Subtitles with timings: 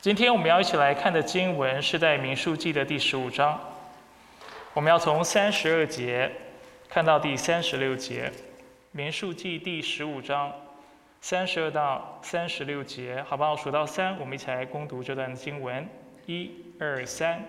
[0.00, 3.58] 今天我们要一起来看的经文是在民数记的第十五章，
[4.72, 6.30] 我们要从三十二节
[6.88, 8.30] 看到第三十六节。
[8.92, 10.52] 民数记第十五章
[11.20, 13.56] 三十二到三十六节，好不好？
[13.56, 15.84] 数到三，我们一起来攻读这段经文。
[16.26, 17.42] 一、二、三。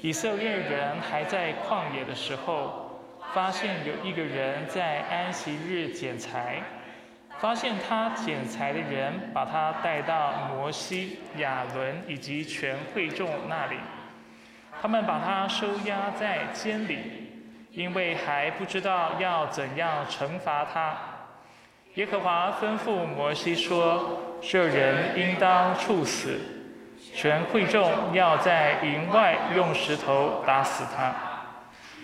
[0.00, 3.00] 以色列人还在旷野的时候，
[3.32, 6.60] 发现有一个人在安息日剪柴。
[7.44, 13.76] 发现他捡柴的人把他带到摩西、亚伦以及全会众那里，
[14.80, 20.96] 他们把他收押在监里，因为还不知道要怎样惩罚他。
[21.96, 26.40] 耶和华吩咐摩西说：“这人应当处死，
[27.14, 31.14] 全会众要在营外用石头打死他。”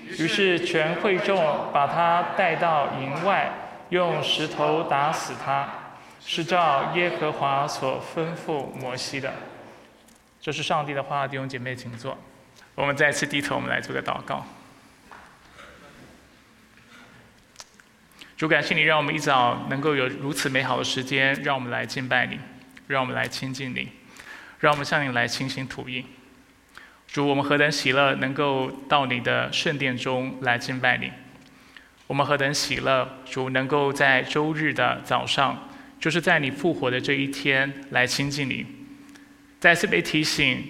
[0.05, 3.51] 于是全会众把他带到营外。
[3.91, 5.69] 用石头打死他，
[6.25, 9.33] 是照耶和华所吩咐摩西的。
[10.41, 12.17] 这是上帝的话，弟兄姐妹，请坐。
[12.75, 14.47] 我们再次低头，我们来做个祷告。
[18.37, 22.41] 主感谢你，让我们一早能够有如此美好的时间，让我们来敬拜你，
[22.87, 23.91] 让我们来亲近你，
[24.61, 26.07] 让我们向你来倾心吐意。
[27.07, 31.13] 主，我们何等喜乐，能够到你的圣殿中来敬拜你。
[32.11, 35.69] 我们何等喜乐，主能够在周日的早上，
[36.01, 38.67] 就是在你复活的这一天来亲近你。
[39.61, 40.61] 再次被提醒，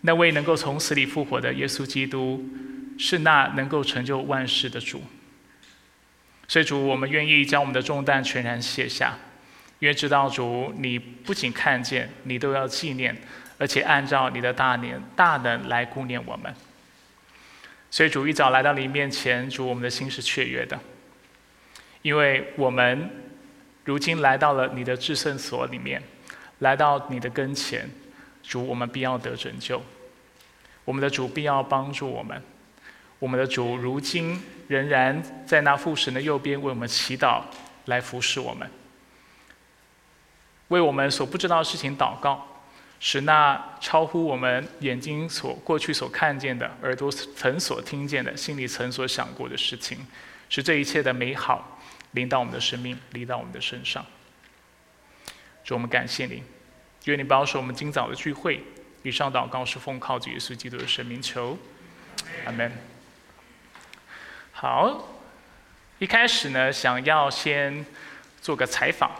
[0.00, 2.42] 那位能够从死里复活的耶稣基督，
[2.98, 5.02] 是那能够成就万事的主。
[6.48, 9.18] 所以主，我们愿意将我们的重担全然卸下，
[9.80, 13.14] 因为知道主，你不仅看见，你都要纪念，
[13.58, 16.54] 而且按照你的大年大能来顾念我们。
[17.90, 20.78] 所以主一早来到你面前，主我们的心是雀跃的，
[22.02, 23.10] 因为我们
[23.84, 26.02] 如今来到了你的至圣所里面，
[26.58, 27.88] 来到你的跟前，
[28.42, 29.82] 主我们必要得拯救，
[30.84, 32.42] 我们的主必要帮助我们，
[33.18, 37.42] 我们的主如今仍然在那父神的右边为我们祈祷，
[37.86, 38.70] 来服侍我们，
[40.68, 42.46] 为我们所不知道的事情祷告。
[43.00, 50.04] 使那超乎我们眼睛所过去所看见的、耳朵曾所听见的、心里曾所想过的事情，
[50.48, 54.04] 使这一切的美好临到我们的生命，临到我们的身上。
[55.62, 56.42] 主，我们感谢你，
[57.04, 58.64] 愿你保守我们今早的聚会。
[59.04, 61.56] 以上祷告是奉靠主耶稣基督的神名求，
[62.46, 62.72] 阿门。
[64.50, 65.08] 好，
[66.00, 67.86] 一开始呢，想要先
[68.42, 69.12] 做个采访，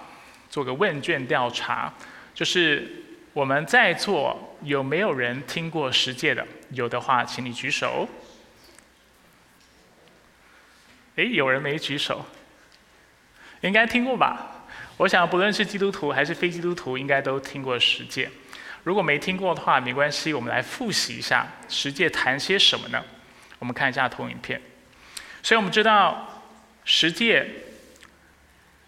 [0.50, 1.94] 做个问卷调查，
[2.34, 3.04] 就是。
[3.38, 6.44] 我们在座有没有人听过十诫的？
[6.70, 8.08] 有的话，请你举手。
[11.14, 12.26] 诶，有人没举手，
[13.60, 14.66] 应该听过吧？
[14.96, 18.28] 我想，不论是基督徒还是非基督徒，应该都听过十诫。
[18.82, 23.04] 如果没听过的话，没关系，我们来复习一下十诫谈些什么呢？
[23.60, 24.60] 我们看一下投影片。
[25.44, 26.42] 所以我们知道，
[26.84, 27.48] 十诫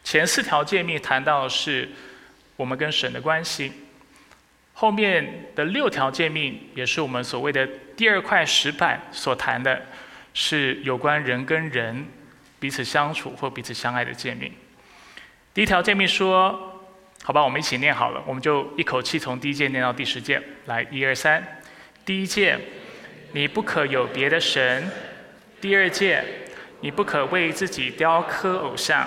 [0.02, 1.88] 前四条诫命谈到的是
[2.56, 3.72] 我们跟神的关系。
[4.80, 9.78] 后面的六条诫命也是我们所谓的第二块石板所谈的，
[10.32, 12.06] 是有关人跟人
[12.58, 14.50] 彼此相处或彼此相爱的诫命。
[15.52, 16.80] 第一条诫命说
[17.22, 20.42] ：“好吧，我们一起念好了，我们就一口气从第一诫念到第十诫。
[20.64, 21.60] 来，一二三。
[22.06, 22.58] 第一诫，
[23.32, 24.82] 你不可有别的神；
[25.60, 26.24] 第二诫，
[26.80, 29.04] 你不可为自己雕刻偶像；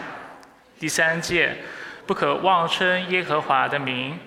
[0.79, 1.57] 第三诫，
[2.05, 4.19] 不可妄称耶和华的名。”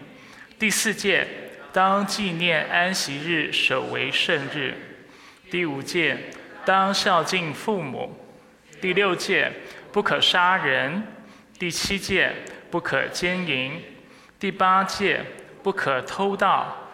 [0.58, 1.26] 第四戒，
[1.70, 4.74] 当纪念安息日，守为圣日。
[5.50, 6.16] 第五戒，
[6.64, 8.18] 当孝敬父母。
[8.80, 9.52] 第六戒，
[9.92, 11.06] 不可杀人。
[11.58, 12.32] 第七戒，
[12.70, 13.82] 不可奸淫。
[14.40, 15.22] 第八戒，
[15.62, 16.88] 不可偷盗。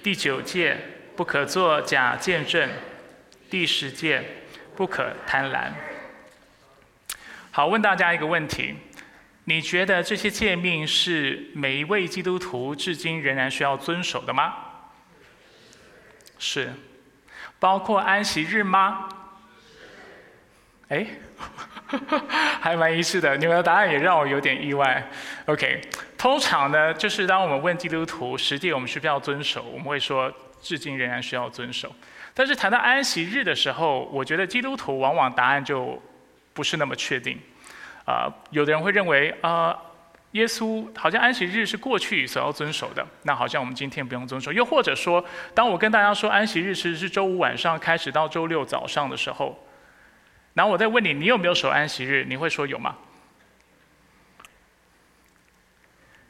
[0.00, 0.76] 第九戒，
[1.16, 2.70] 不可作假见证。
[3.50, 4.22] 第十戒，
[4.76, 5.72] 不可贪婪。
[7.50, 8.76] 好，问大家一个问题。
[9.48, 14.54] 你觉得这些诫命是每一位基督徒至今仍然需要遵守的吗？
[16.38, 16.70] 是，
[17.58, 19.08] 包括安息日吗？
[20.88, 21.06] 哎，
[22.60, 23.38] 还蛮一致的。
[23.38, 25.10] 你们的答案也让我有点意外。
[25.46, 25.80] OK，
[26.18, 29.62] 通常呢，就是当我们问基督徒，实际我们需不需要遵守？
[29.62, 30.30] 我们会说，
[30.60, 31.90] 至今仍然需要遵守。
[32.34, 35.98] 但是谈到安息日的时候，我觉得基督徒往往答案就
[36.52, 37.40] 不是那么确定。
[38.08, 39.78] 啊，有的人会认为，啊，
[40.30, 44.50] 耶稣好像安息日是过去所要遵守的，那好像我们今天不用遵守。
[44.50, 45.22] 又或者说，
[45.52, 49.62] 当我跟大家说安息日其实是周五晚上开始到周六早上的时候，
[50.54, 52.24] 然后我再问你，你有没有守安息日？
[52.26, 52.96] 你会说有吗？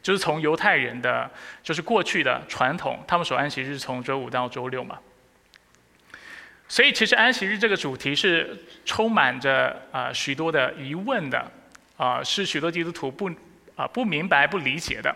[0.03, 1.31] 就是从犹太人的，
[1.63, 4.99] 就是过去的传统，他们守安息日从周五到周六嘛。
[6.67, 8.55] 所以其实安息日这个主题是
[8.85, 11.51] 充满着啊许多的疑问的，
[11.99, 13.31] 啊是许多基督徒不
[13.77, 15.15] 啊不明白不理解的。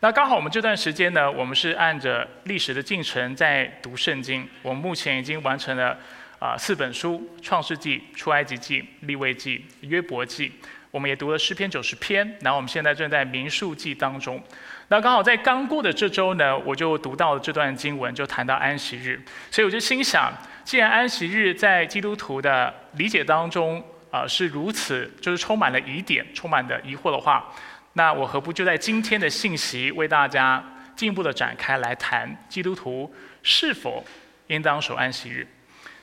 [0.00, 4.48] 那刚好我们这段时间呢，我们是按着历史的进程在读圣经。
[4.62, 5.94] 我们目前已经完成了
[6.38, 10.50] 啊四本书：创世纪、出埃及记、立位记、约伯记。
[10.90, 14.42] 我们也读了诗篇九十篇，然后我们现在正在民数记当中。
[14.88, 19.20] 那刚好在刚过的这周呢，我就读到了这段经文，就谈到安息日。
[19.50, 20.32] 所以我就心想，
[20.64, 27.52] 既然安息日在基督徒的理解当中啊是如此，就是充满了疑点、充满的疑惑的话，
[27.94, 30.64] 那我何不就在今天的信息为大家
[30.94, 34.04] 进一步的展开来谈基督徒是否
[34.48, 35.46] 应当守安息日？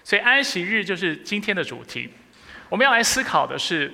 [0.04, 2.10] 所以安息日就是今天的主题。
[2.70, 3.92] 我们要来思考的是。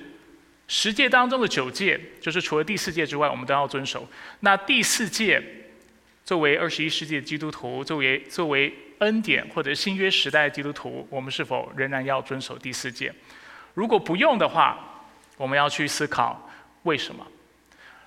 [0.66, 4.08] 十诫当中的九诫，就是除了第四诫之外，我们都要遵守。
[4.40, 5.40] 那第四诫，
[6.24, 13.12] 作为二十一世纪的基督徒，作为作为恩典或者新约时代的基督徒，我们是否仍然要遵守第四诫？
[13.74, 14.78] 如果不用的话，
[15.36, 16.48] 我们要去思考
[16.84, 17.24] 为什么；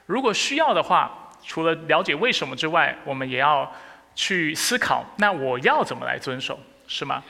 [0.06, 3.72] 如果需要的话，除了了解为什么之外，我们也要
[4.16, 7.24] 去思考，那我要怎么来遵守，是吗？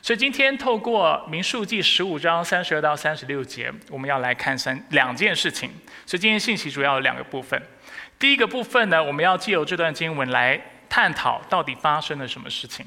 [0.00, 5.70] 所以今天透过民数记十五章三十二到三十六节，我们要来看三两件事情。
[6.04, 7.62] 所以今天信息主要有两个部分。
[8.18, 12.84] 第一个部分呢，我们要借由这段经文来探讨到底发生了什么事情。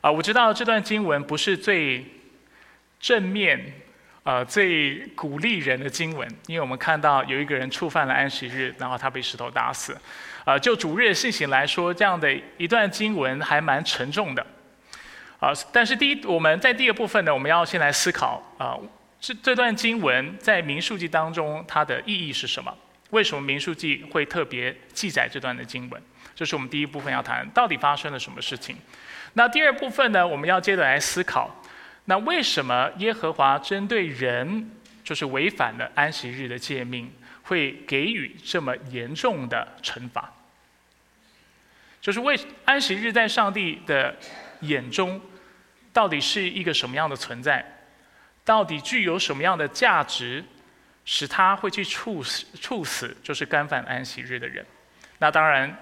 [0.00, 2.04] 啊，我知道这段经文不是最
[3.02, 3.60] 正面、
[4.22, 9.94] 呃最鼓励人的经文，因为我们看到有一个人触犯了安息日，然后他被石头打死。
[10.44, 14.46] 呃，就主日的信息来说，这样的一段经文还蛮沉重的。
[15.40, 18.78] 啊，但是第一，我们在第二部分呢，我们要先来思考啊，
[19.20, 22.72] 这这段经文在民数记当中它的意义是什么？
[23.10, 26.00] 为什么民数记会特别记载这段的经文？
[26.34, 28.76] 这是我们第一部分要谈，到底发生了什么事情？
[29.34, 31.50] 那第二部分呢，我们要接着来思考，
[32.04, 34.70] 那为什么耶和华针对人
[35.04, 37.12] 就是违反了安息日的诫命，
[37.42, 40.32] 会给予这么严重的惩罚？
[42.00, 44.16] 就是为安息日在上帝的
[44.60, 45.20] 眼中。
[45.92, 47.62] 到底是一个什么样的存在？
[48.46, 50.42] 到底具有什么样的价值，
[51.04, 54.64] 使他会去处死、处死就是干犯安息日的人？
[55.18, 55.76] 那当然，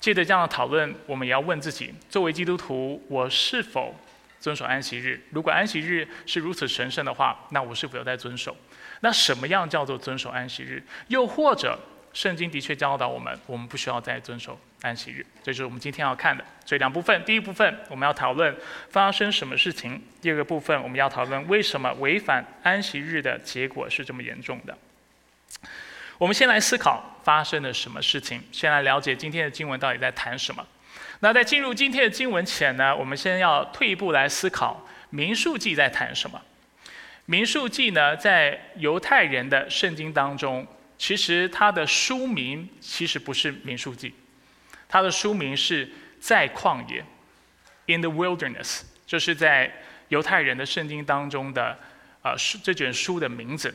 [0.00, 3.94] 借着这样的讨论，我们也要问自己：作为基督徒，我是否
[4.42, 5.18] 遵守安息日？
[5.30, 8.54] 如果安息日是如此神圣的话，那我是否有在遵守？
[9.00, 10.82] 那什么样叫做遵守安息日？
[11.06, 11.78] 又或者？
[12.14, 16.44] 圣经的确教导我们，我们不需要再遵守安息日，这就是我们今天要看的。
[16.66, 18.54] 所以两部分，第一部分我们要讨论
[18.90, 24.76] 发生什么事情；第二个部分我们要讨论为什么违反安息日的结果是这么严重的。
[26.18, 30.62] 我们先来思考发生了什么事情，先来了解今天的经文到底在谈什么。
[31.24, 36.42] 那在进入今天的经文前呢，我们先要退一步来思考民数记在谈什么。
[37.26, 40.66] 民数记呢，在犹太人的圣经当中。
[40.98, 44.10] 其实它的书名其实不是《民数记》，
[44.88, 45.88] 它的书名是
[46.20, 47.04] 在旷野
[47.86, 49.72] （In the Wilderness），就是在
[50.08, 51.76] 犹太人的圣经当中的
[52.22, 53.74] 啊书这卷书的名字。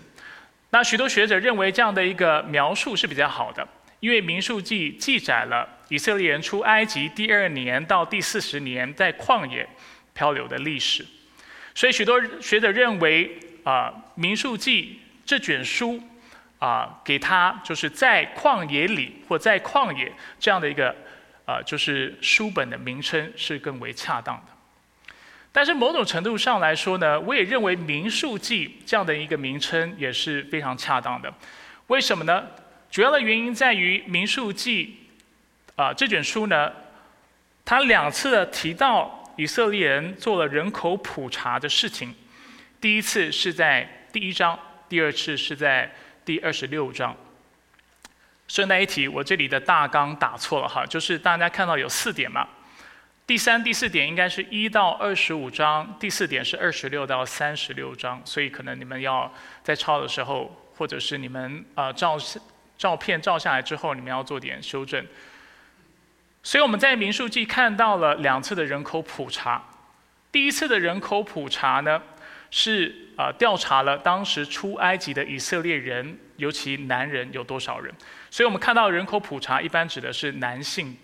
[0.69, 3.67] 那许多学者认为这样的一个描述是比较好的，
[3.99, 9.67] 因为《民数记》记载了以色列人出埃及第二年到第四十年在旷野
[10.13, 11.05] 漂流的历史，
[11.75, 14.83] 所以许多学者认为啊，《民数记》
[15.25, 16.01] 这卷书。
[16.59, 20.89] 啊，给他就是在旷野里或在旷野这样的一个，
[21.45, 25.11] 啊，就是书本的名称是更为恰当的。
[25.51, 31.31] 但是某种程度上来说呢，我也认为《民数记》这样的一个名称也是非常恰当的。
[31.85, 32.43] 为什么呢？
[32.89, 34.85] 主要的原因在于《民数记》
[35.77, 36.69] 啊这卷书呢，
[37.63, 42.13] 它两次提到以色列人做了人口普查的事情。
[42.81, 45.89] 第一次是在第一章，第二次是在。
[46.27, 47.15] 第二十六章，
[48.49, 52.45] 顺带一提，我这里的大纲打错了哈，就是大家看到有四点嘛，
[53.25, 62.17] 第三、第四点应该是一到二十五章，第四点是二十六到三十六章，所以可能你们要在抄的时候，或者是你们啊照
[62.77, 65.07] 照片照下来之后，你们要做点修正。
[66.47, 69.61] 所以我们在民数记看到了两次的人口普查，
[70.31, 72.01] 第一次的人口普查呢。
[72.49, 77.93] 是呃，调查了当时出埃及的以色列人，尤其男人有多少人。
[78.31, 80.95] 所以我们看到人口普查一般指的是男性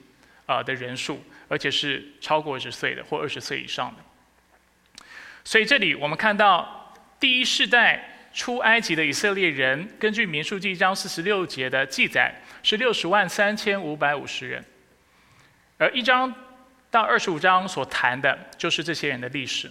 [0.46, 5.06] 啊的人数，而且是超过二十岁的或二十岁以上的。
[5.44, 12.34] 所以这里我们看到第一世代出埃及的以色列人，根据民数记章四十六节的记载，
[12.64, 14.64] 是六十万三千五百五十人。
[15.84, 16.34] 而一章
[16.90, 19.70] 到二十五章所谈的，就是这些人的历史。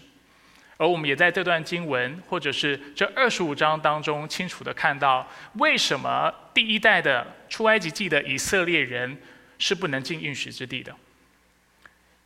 [0.77, 9.17] 而我们也在这段经文，或者是这二十五章当中，清楚的看到，为什么第一代的出埃及记的以色列人
[9.59, 10.95] 是不能进应许之地的？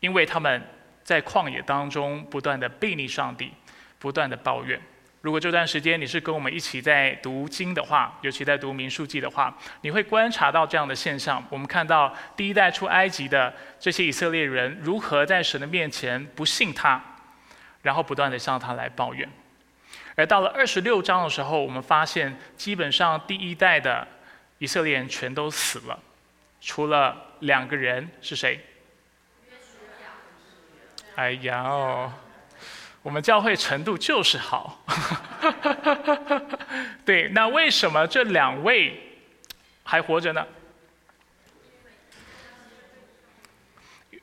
[0.01, 0.61] 因为他们
[1.05, 3.53] 在旷野当中不断的背逆上帝，
[4.01, 4.81] 不断的抱怨。
[5.27, 11.45] 如果这段时间你是跟我们一起在读经的话，尤其在读民数记的话，你会观察到这样的现象。
[11.51, 17.03] 我们看到第一代出埃及的这些以色列人，如何在神的面前不信他。
[17.83, 19.29] 然后不断的向他来抱怨，
[20.17, 24.07] 而到了二十六章的时候，我们发现基本上第一代的
[24.59, 25.97] 以色列人全都死了，
[26.61, 28.61] 除了两个人是谁？
[31.15, 32.13] 哎呀哦，
[33.07, 34.85] 我们教会程度就是好。
[37.07, 39.01] 对，那为什么这两位
[39.85, 40.45] 还活着呢？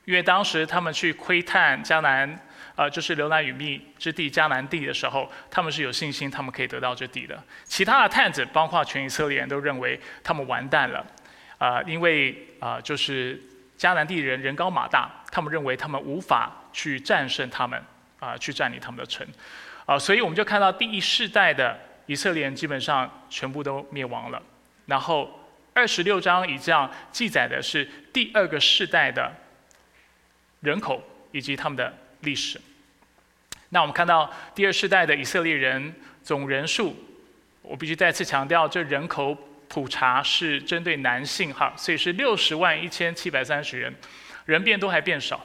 [0.04, 2.38] 因为当时他们去窥探江南。
[2.76, 7.40] 呃，就是流奶与蜜之地迦南地的时候，他们是有信心，他们可以得到这地的。
[7.62, 11.06] 其他的探子，包括全以色列人都认为他们完蛋了，
[11.56, 13.40] 啊，因为啊，就是
[13.78, 17.80] 迦南地人人高马大，他们认为他们无法去战胜他们，
[18.24, 19.26] 啊，去占领他们的城，
[19.86, 24.42] 啊，所以我们就看到第一世代的以色列人基本上全部都灭亡了。
[24.86, 29.32] 然后二十六章以这样记载的是第二个世代的
[30.60, 31.02] 人口
[31.32, 31.92] 以及他们的。
[32.24, 32.58] 历史。
[33.68, 36.96] 那我们看到第二世代的以色列人总人数，
[37.60, 39.36] 我必须再次强调，这人口
[39.68, 43.94] 普查是针对男性哈，所以是六十万一千七百三十人，
[44.46, 45.44] 人变多还变少？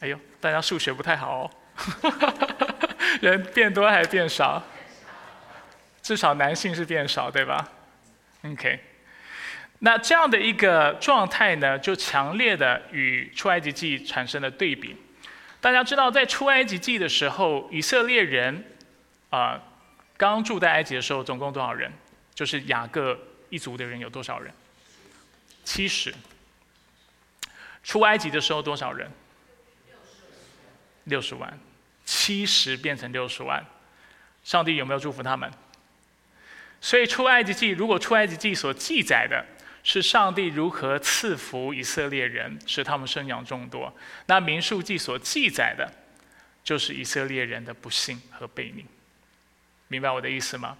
[0.00, 1.50] 哎呦，大家数学不太好哦，
[3.20, 4.62] 人变多还是变少？
[6.02, 7.68] 至少男性是变少，对吧
[8.44, 8.80] ？OK。
[9.80, 14.96] 那这样的一个状态呢，就强烈的与出埃及记产生了对比。
[15.60, 18.64] 大家知道，在出埃及记的时候，以色列人
[19.30, 19.60] 啊，
[20.16, 21.92] 刚住在埃及的时候，总共多少人？
[22.34, 23.18] 就是雅各
[23.50, 24.52] 一族的人有多少人？
[25.64, 26.14] 七十。
[27.82, 29.10] 出埃及的时候多少人？
[31.08, 31.58] 六十万。
[32.04, 33.64] 七十变成六十万，
[34.44, 35.50] 上帝有没有祝福他们？
[36.80, 39.44] 所以出埃及记，如果出埃及记所记载的。
[39.84, 43.90] 是上帝如何赐福以色列人，使他们生养众多。
[44.26, 45.90] 那民数记所记载的，
[46.62, 48.84] 就是以色列人的不幸和背逆。
[49.86, 50.76] 明白我的意思吗？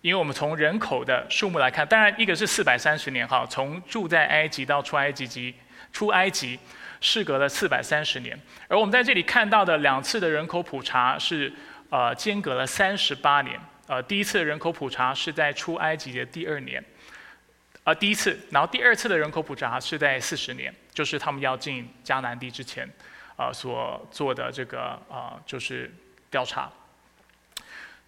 [0.00, 5.54] 因为我们从人口的数目来看，当然一个是四百三十年哈，从住在埃及到出埃及及
[5.92, 6.58] 出埃及，
[7.06, 8.36] 事隔了四百三十年。
[8.66, 11.52] 而我们在这里看到的两次的人口普查是
[11.88, 13.58] 呃间隔了三十八年。
[13.86, 16.84] 呃，第一次人口普查是在出埃及的第二年。
[17.84, 22.84] 啊，第一次，然后第二次的人口普查是在四十年，就是他们要进迦南地之前，
[23.36, 25.88] 啊所做的这个啊就是
[26.28, 26.68] 调查。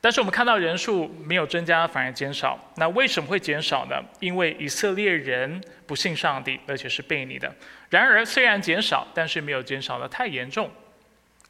[0.00, 2.58] 但是我们看到人数没有增加，反而减少。
[2.76, 4.02] 那为什么会减少呢？
[4.18, 7.54] 因为以色列人不信上帝，而且是悖逆的。
[7.90, 10.70] 然而虽然减少，但是没有减少的太严重，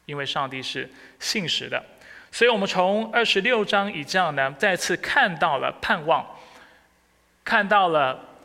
[0.05, 1.83] 因为上帝是信实的。
[2.31, 6.25] 所以我们从二十六章以降呢，再次看到了盼望。
[7.43, 8.37] 看到了，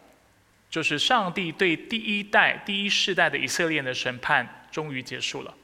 [0.71, 5.55] 就是上帝对第一代、第一世代的以色列的审判终于结束了，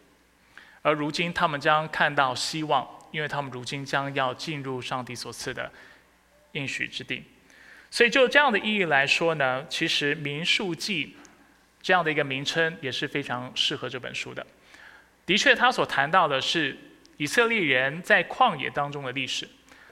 [0.83, 5.73] 而如今他们将看到希望，因为他们如今将要进入上帝所赐的
[6.53, 7.25] 应许之地。
[7.91, 11.17] 所以就这样的意义来说呢，其实民数记
[11.83, 14.47] 这样的一个名称也是非常适合这本书的。
[15.27, 16.77] 的确，他所谈到的是
[17.17, 19.49] 以色列人在旷野当中的历史。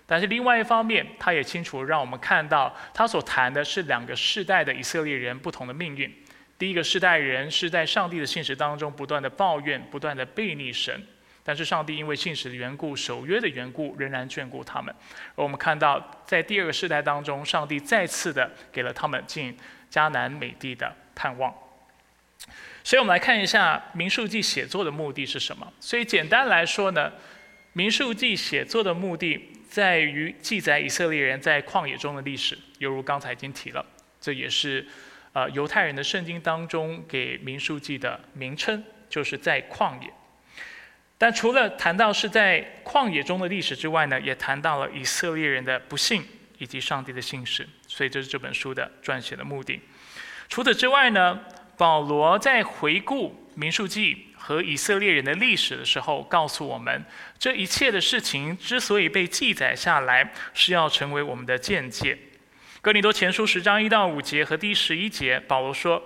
[0.07, 6.11] 但是另外一方面，他也清楚让我们看到，他所谈的是两个世代的以色列人不同的命运。
[6.59, 11.07] 第一个世代人是在上帝的信实当中不断的抱怨，不断的背逆神，
[11.45, 14.93] 但是上帝因为信实的缘故、守约的缘故，仍然眷顾他们。
[15.37, 19.57] 而我们看到，在第二个世代当中，上帝再次的给了他们进
[19.91, 21.55] 迦南美地的盼望。
[22.85, 25.73] 所以我们来看一下民数记写作的目的是什么。
[25.81, 27.13] 所以简单来说呢，
[27.73, 29.55] 民数记写作的目的。
[29.69, 33.85] 在于记载以色列人在旷野中的历史，犹如刚才已经提了，
[34.19, 34.85] 这也是
[35.35, 40.11] 呃犹太人的圣经当中给民数记的名称，就是在旷野。
[41.19, 46.25] 但除了谈到是在旷野中的历史之外呢，也谈到了以色列人的不幸
[46.57, 49.79] 以及上帝的信实，所以这是这本书的撰写的目的。
[50.49, 51.39] 除此之外呢，
[51.79, 57.05] 保罗在回顾民数记和以色列人的历史的时候，告诉我们，
[57.39, 62.19] 这一切的事情之所以被记载下来，是要成为我们的见解。
[62.81, 66.03] 哥林多前书十章一到五节和第十一节，保罗说：“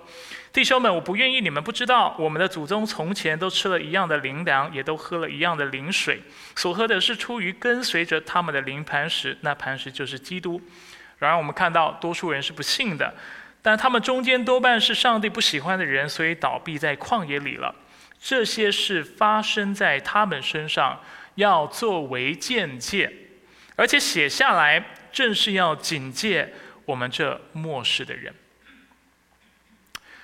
[0.53, 6.21] 弟兄们，我不愿意你们不知道，我们的祖宗从前都吃了一样的灵粮，也都喝了一样的灵水，
[6.55, 10.61] 所喝的是出于跟随着他们的灵磐石，那磐石就是基督。
[11.17, 13.11] 然而我们看到多数人是不信的。”
[13.63, 17.73] 但他们中间多半是上帝不喜欢的人，所以倒闭在旷野里了。
[18.19, 21.01] 这些事发生在他们身上，
[21.35, 23.11] 要作为见解，
[23.75, 26.53] 而且写下来，正是要警戒
[26.85, 28.35] 我们这末世的人。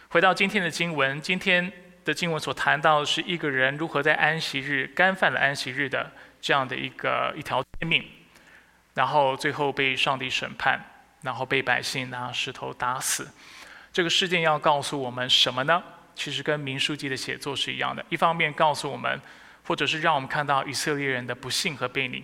[0.09, 1.71] 回到今天的经文，今天
[2.03, 8.03] 的经文所谈到的是一个人如何在安息日干犯了安息日的这样的一个一条命，
[8.95, 10.88] 然后最后被上帝审判。
[11.21, 13.29] 然后被百姓拿石头打死，
[13.91, 15.83] 这个事件要告诉我们什么呢？
[16.15, 18.05] 其实跟民书记的写作是一样的。
[18.09, 19.21] 一方面告诉我们，
[19.65, 22.23] 或者是让我们看到以色列人的不幸和背离；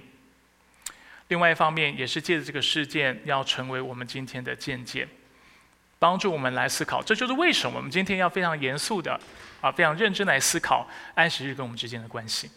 [1.29, 5.07] 另外一方面，也是借着这个事件，要成为我们今天的见解，
[5.97, 7.01] 帮助我们来思考。
[7.01, 9.17] 这就是为什么我们今天要非常严肃的
[9.61, 12.51] 啊，非常认真来思考安息日跟我们之间的关系。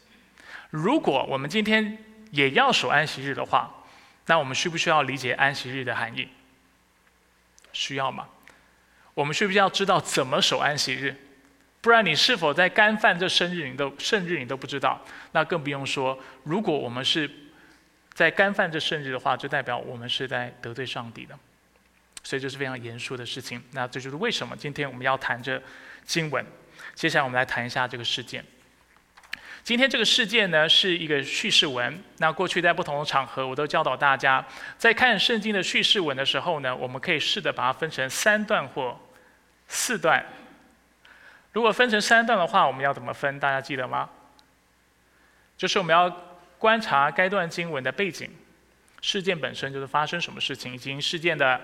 [0.71, 1.97] 如果我们今天
[2.33, 3.73] 也要守安息日的话，
[4.29, 6.29] 那我们需不需要理解安息日的含义？
[7.73, 8.29] 需要吗？
[9.15, 11.17] 我们需不需要知道怎么守安息日？
[11.81, 15.03] 不然你是否在干犯这生日，你都圣日你都不知道？
[15.33, 17.31] 那更不用说，如果我们是
[18.13, 21.39] 在干犯这圣日的话，就代表我们是在得罪上帝的。
[22.23, 23.63] 所以这是非常严肃的事情。
[23.71, 25.63] 那这就是为什么今天我们要谈这
[26.05, 26.45] 经文。
[26.95, 28.45] 接下来我们来谈一下这个事件。
[29.69, 32.03] 今天这个事件呢是一个叙事文。
[32.17, 34.43] 那过去在不同的场合，我都教导大家，
[34.79, 38.99] 在看圣经的叙事文的时候呢，我们可以试着把它分成三段或
[39.67, 40.25] 四段。
[41.53, 43.39] 如果分成三段的话，我们要怎么分？
[43.39, 44.09] 大家记得吗？
[45.59, 46.09] 就是我们要
[46.57, 48.31] 观察该段经文的背景，
[49.03, 51.61] 事件本身就是发生什么事情，以及事件的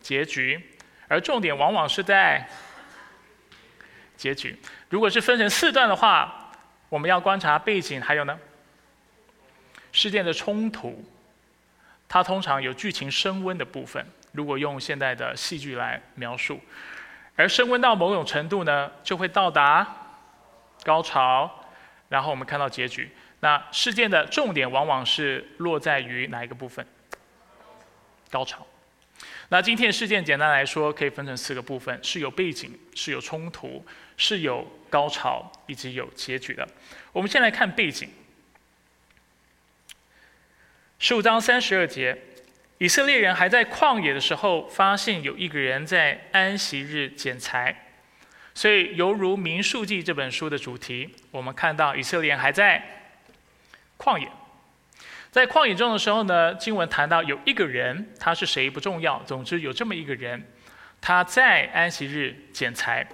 [0.00, 0.70] 结局，
[1.08, 2.48] 而重点往往是在
[4.16, 4.56] 结局。
[4.88, 6.38] 如果是分成四段的话，
[6.92, 8.38] 我们要观察背景，还有呢，
[9.92, 11.02] 事件的冲突，
[12.06, 14.06] 它通常有剧情升温的部分。
[14.32, 16.60] 如果用现代的戏剧来描述，
[17.34, 19.86] 而升温到某种程度呢，就会到达
[20.84, 21.50] 高潮，
[22.10, 23.10] 然后我们看到结局。
[23.40, 26.86] 那事件的重点往往是落在于哪一个部分？
[28.30, 28.66] 高潮。
[29.52, 33.84] 那今天的事件简单来说，可以分成四个部分：是有背景，是有冲突，
[34.16, 36.66] 是有高潮，以及有结局的。
[37.12, 38.08] 我们先来看背景。
[40.98, 42.16] 十五章三十二节，
[42.78, 47.90] 以色列人还在旷野的时候，发现有一个人在安息日捡柴，
[48.54, 52.82] 所以犹如《民数记》这本书的主题，我们看到以色列人还在
[53.98, 54.26] 旷野。
[55.32, 60.46] 在旷野中的时候呢，经文谈到有一个人，他是谁不重要，总之有这么一个人，
[61.00, 63.08] 他在安息日剪裁。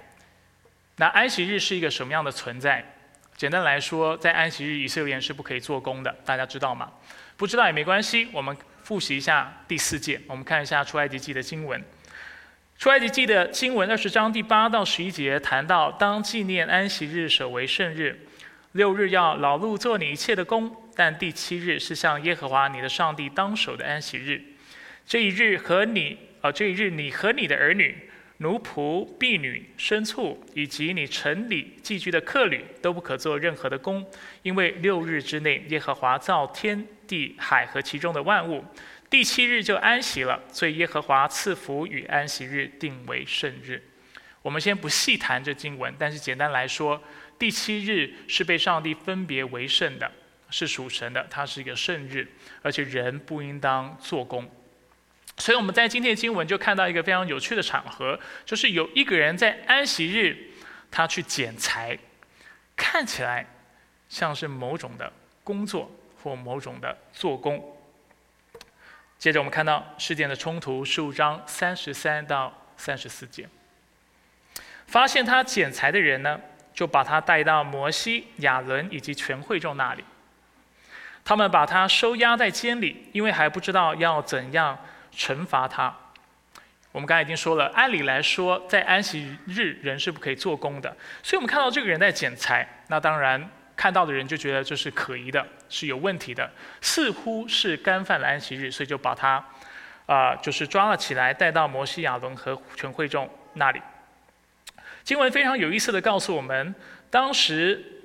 [0.97, 2.83] 那安息日是一个什么样的存在？
[3.37, 6.91] 简单来说，在安息日以色列人是不可以做工的，大家知道吗？
[7.37, 8.53] 不知道也没关系，我们
[8.83, 11.81] 复习一下第四节，我们看一下出埃及记的经文。
[12.77, 18.27] 出埃及记的经文二十章第八到十一节谈到，当纪念安息日，守为圣日。
[18.73, 24.43] 六日要劳碌做你一切的工，但第七日是向耶和华你的上帝当守的安息日。
[25.05, 27.95] 这一日和你，呃，这一日你和你的儿女、
[28.39, 34.05] 奴仆、婢女、牲畜，以及你城里寄居的客旅，都不可做任何的工，
[34.41, 38.65] 因为六日之内耶和华造天地海和其中的万物，
[39.09, 43.81] 第七日就安息了，所以耶和华赐福与安息日定为圣日。
[44.41, 47.01] 我们先不细谈这经文，但是简单来说。
[47.39, 50.11] 第七日是被上帝分别为圣的，
[50.49, 52.27] 是属神的，它是一个圣日，
[52.61, 54.49] 而且人不应当做工。
[55.37, 60.37] 所以我们在今天的经文就看到一个非常有趣的场合，就是有一个人在安息日，
[60.91, 61.97] 他去捡柴，
[62.75, 63.47] 看起来
[64.09, 65.11] 像是某种的
[65.43, 65.89] 工作
[66.21, 67.77] 或某种的做工。
[69.17, 73.47] 接着我们看到事件的冲突，十五章三十三到三十四节，
[74.87, 76.39] 发现他捡柴的人呢？
[76.71, 80.03] 就把他带到摩西、亚伦以及全会众那里。
[81.29, 84.75] 他们把他收押在监里，因为还不知道要怎样
[85.15, 85.95] 惩罚他。
[86.91, 90.89] 我们刚才已经说了，按理来说，在安息日人是不可以做工的。
[91.21, 96.49] 所以我们看到这个人在剪裁，那当然看到的人就觉得这是可疑的，是有问题的，
[96.81, 99.45] 似乎是干犯了安息日，所以就把他
[100.07, 103.79] 啊，就是抓了起来，带到摩西、亚伦和全会众那里。
[105.03, 106.73] 经文非常有意思的告诉我们，
[107.11, 107.98] 当时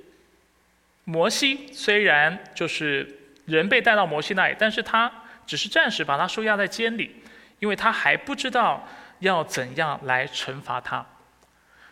[1.05, 5.11] 摩西虽然就是人被带到摩西那里，但是他
[5.47, 7.15] 只是暂时把他收押在监里，
[7.59, 8.87] 因为他还不知道
[9.19, 11.05] 要怎样来惩罚他。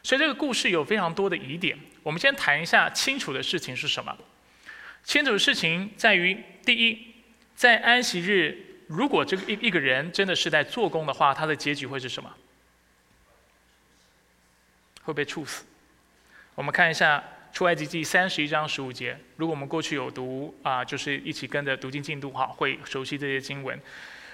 [0.02, 1.80] 所以这个故事有非常多的疑点。
[2.02, 4.18] 我们先谈一下清楚的事情是什么。
[5.04, 7.14] 清楚的事情在于，第一，
[7.56, 12.34] 在安息日，如果这个一一个人真的是在做工的话，他的结局会是什么？
[15.04, 15.66] 会被处死。
[16.56, 17.24] 我们看一下
[17.54, 19.16] 出埃及记三十一章十五节。
[19.38, 23.80] 如果我们过去有读啊，就是一起跟着读经进度哈，会熟悉这些经文。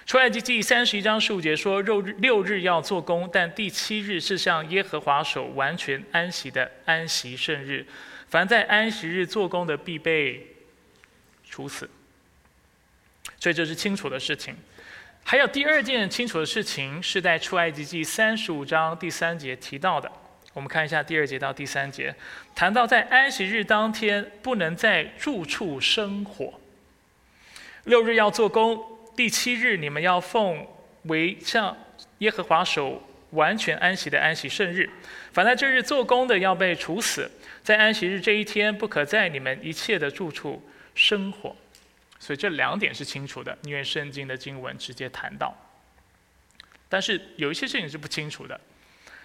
[0.06, 7.86] 出埃及记三十一章十五节说：肉日六日要做工，但第七日是向耶和华手完全安息的安息圣日。
[8.28, 10.46] 凡在安息日做工的，必被
[11.44, 11.88] 处死。
[13.38, 14.56] 所以这是清楚的事情。
[15.22, 20.10] 还有第二件清楚的事情，是在出埃及记三十五章第三节提到的。
[20.52, 22.14] 我们看一下第二节到第三节，
[22.54, 26.60] 谈到在安息日当天不能在住处生火，
[27.84, 28.82] 六日要做工，
[29.16, 30.66] 第七日你们要奉
[31.04, 31.76] 为向
[32.18, 34.90] 耶和华手完全安息的安息圣日。
[35.32, 37.30] 凡在这日做工的要被处死，
[37.62, 40.60] 在安息日这一天不可在你们一切的住处
[40.96, 41.54] 生火。
[42.18, 45.56] 所以这两点是清楚的，因为圣经的经文直接谈到。
[46.88, 48.60] 但是有一些事情是不清楚的。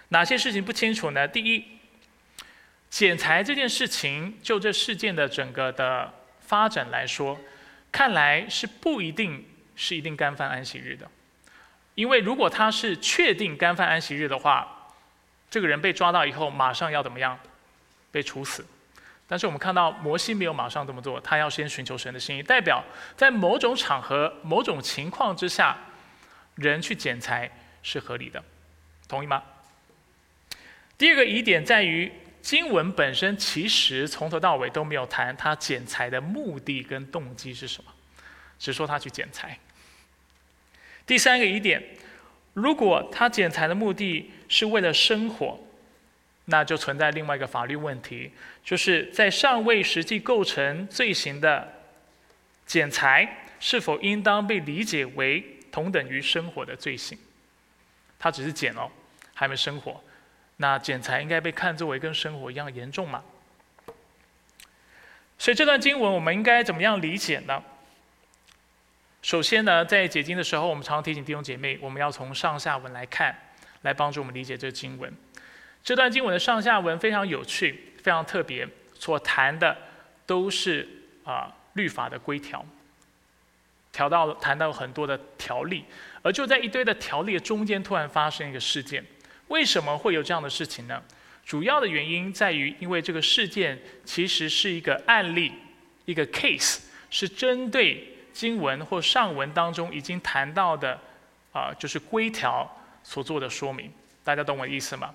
[0.08, 1.26] 哪些事情不清楚呢？
[1.26, 1.64] 第一，
[2.88, 7.38] 剪裁这件事情，就这事件的整个的发展来说，
[7.90, 11.10] 看来是不一定是一定干犯安息日的。
[11.94, 14.92] 因为如果他是确定干犯安息日的话，
[15.50, 17.38] 这个人被抓到以后，马上要怎么样？
[18.12, 18.64] 被处死。
[19.26, 22.84] 但是我们看到摩西没有马上这么做，他要先寻求神的心意，代表
[23.16, 25.76] 在某种场合、某种情况之下，
[26.54, 27.50] 人去剪裁
[27.82, 28.44] 是合理的，
[29.08, 29.42] 同意吗？
[30.98, 37.92] 第二个疑点在于，经文本身其实从头到尾都没有谈他剪裁的目的跟动机是什么，
[38.58, 39.58] 只说他去剪裁。
[41.06, 41.82] 第三个疑点，
[42.54, 45.60] 如果他剪裁的目的是为了生活，
[46.46, 48.30] 那就存在另外一个法律问题，
[48.64, 51.72] 就是在尚未实际构成罪行的
[52.64, 57.18] 剪裁，是否应当被理解为同等于生活的罪行？
[58.18, 58.90] 他只是剪哦，
[59.34, 60.02] 还没生火。
[60.58, 63.22] 那剪裁应该被看作为跟生活一样严重吗？
[65.38, 67.62] 所以这段经文我们应该怎么样理解呢？
[69.20, 73.36] 首先呢，在解经的时候，我们常常提醒弟兄姐妹，我们要从上下文来看，
[73.82, 75.12] 来帮助我们理解这经文。
[75.84, 79.76] 这段经文的上下文非常有趣，非常特别，所谈的
[80.24, 80.88] 都是
[81.24, 82.64] 啊律法的规条，
[83.92, 85.84] 调到谈到很多的条例，
[86.22, 89.04] 而就在一堆的条例中间，突然发生一个事件。
[89.48, 91.02] 为什么会有这样的事情呢？
[91.44, 95.52] 主要的原因在于，因为这个事件其实是一个案例，
[96.04, 100.98] 一个 case，是针对经文或上文当中已经谈到的
[101.52, 102.68] 啊，就是规条
[103.04, 103.92] 所做的说明。
[104.24, 105.14] 大家懂我的意思吗？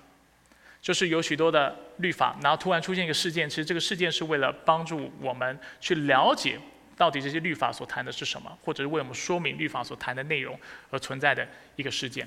[0.80, 6.58] 就是有许多的律法，然后突然出现一个事件，其实这个事件是为了帮助我们去了解
[6.96, 10.58] 到底这些律法所谈的是什么，或者是为我们说明律法所谈的内容
[10.90, 12.26] 而存在的一个事件。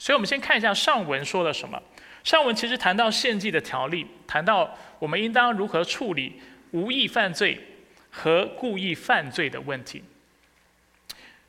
[0.00, 1.80] 所以，我们先看一下上文说了什么。
[2.24, 7.60] 上文其实谈到献祭的条例，谈到我们应当如何处理无意犯罪
[8.08, 10.02] 和故意犯罪的问题。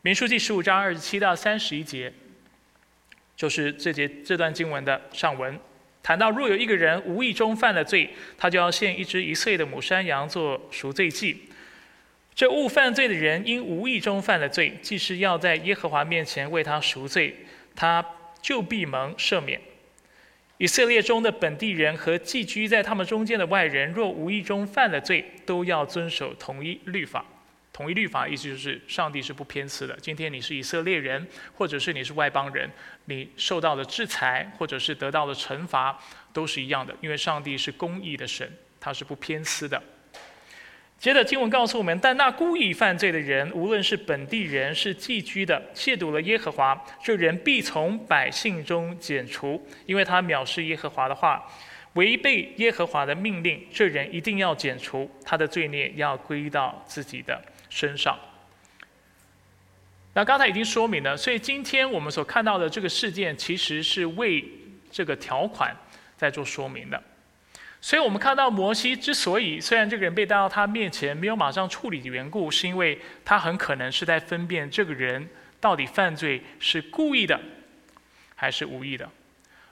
[0.01, 2.11] 民书记十五章二十七到三十一节，
[3.37, 5.57] 就是这节这段经文的上文，
[6.03, 11.41] 谈到若有一个人无意中犯了罪，他就要献一只一岁的母山羊做赎罪祭。
[12.35, 17.33] 这误犯罪的人因无意中犯了罪，既是要在耶和华面前为他赎罪，
[17.73, 18.05] 他。
[18.41, 19.60] 就必蒙赦免。
[20.58, 27.25] 以色列中的本地人和寄居在他们中间的外人，若无意中犯了罪，都要遵守同一律法。
[27.73, 29.97] 同一律法意思就是上帝是不偏私的。
[30.01, 31.25] 今天你是以色列人，
[31.56, 32.69] 或者是你是外邦人，
[33.06, 35.97] 你受到的制裁或者是得到的惩罚
[36.34, 39.82] 都是一样的，因为上帝是公义的神，他是不偏私的。
[41.01, 51.43] 接着经文告诉我们，但那故意犯罪的人，无论是本地人是寄居的，亵渎了耶和华，这人必从百姓中剪除，因为他藐视耶和华的话，
[51.93, 58.15] 违背耶和华的命令，这人一定要剪除，他的罪孽要归到自己的身上。
[60.13, 64.45] 那刚才已经说明了，所以今天我们所看到的这个事件，其实是为
[64.91, 65.75] 这个条款
[66.15, 67.03] 在做说明的。
[67.83, 75.27] 所以我们看到摩西之所以虽然这个人被带到他面前没有马上处理的缘故，是因为他很可能是在分辨这个人
[75.59, 77.39] 到底犯罪是故意的
[78.35, 79.09] 还是无意的。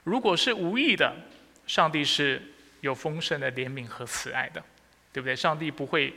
[0.02, 1.14] 如果是无意的，
[1.66, 2.42] 上帝是
[2.80, 4.60] 有丰盛的怜悯和慈爱的，
[5.12, 5.36] 对不对？
[5.36, 6.12] 上帝不会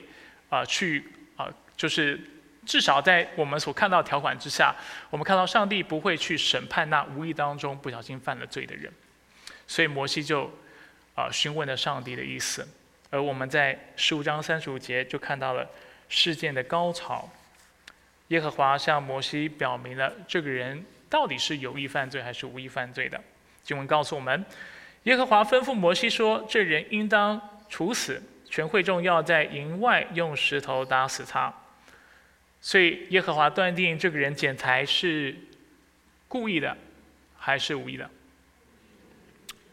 [0.50, 1.04] 啊去
[1.36, 2.20] 啊，就是
[2.66, 4.76] 至少在我们所看到条款之下，
[5.12, 8.92] 我们看到上帝不会去审判那无意当中不小心犯了罪的人。
[9.68, 10.52] 所以摩西就
[11.16, 12.68] 啊询问了上帝的意思，
[13.10, 15.70] 而我们在十五章三十五节就看到了
[16.10, 17.30] 事件的高潮。
[18.30, 23.22] 耶和华向摩西表明了这个人到底是有意犯罪还是无意犯罪的。
[23.64, 24.44] 经文告诉我们，
[25.04, 31.54] 耶和华吩咐摩西说：“这人应当处死，全会众要在营外用石头打死他。”
[32.60, 35.36] 所以耶和华断定这个人捡财是
[36.28, 36.76] 故意的，
[37.38, 38.10] 还是无意的？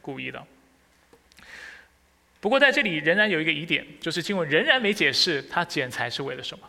[0.03, 0.45] 故意的。
[2.41, 6.67] 不过在这里仍然有一个疑点，就是经文仍然没解释他剪裁是为了什么。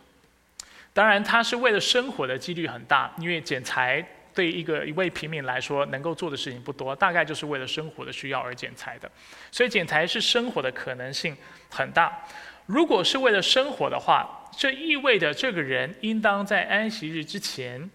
[0.93, 9.09] 当然，他是为了生活的几率很大，因为剪裁对一个一位平民来说能够做的事情不多，大概就是为了生活的需要而剪裁的，
[9.51, 11.35] 所以剪裁是生活的可能性
[11.69, 12.25] 很大。
[12.65, 17.89] 如果是为了生活的话，这意味着这个人应当在安息日之前，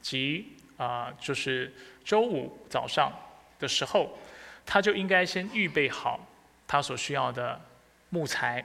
[0.00, 3.12] 即啊就是周五早上
[3.58, 4.16] 的时候，
[4.64, 6.24] 他就应该先预备好
[6.68, 7.60] 他所需要的
[8.10, 8.64] 木材。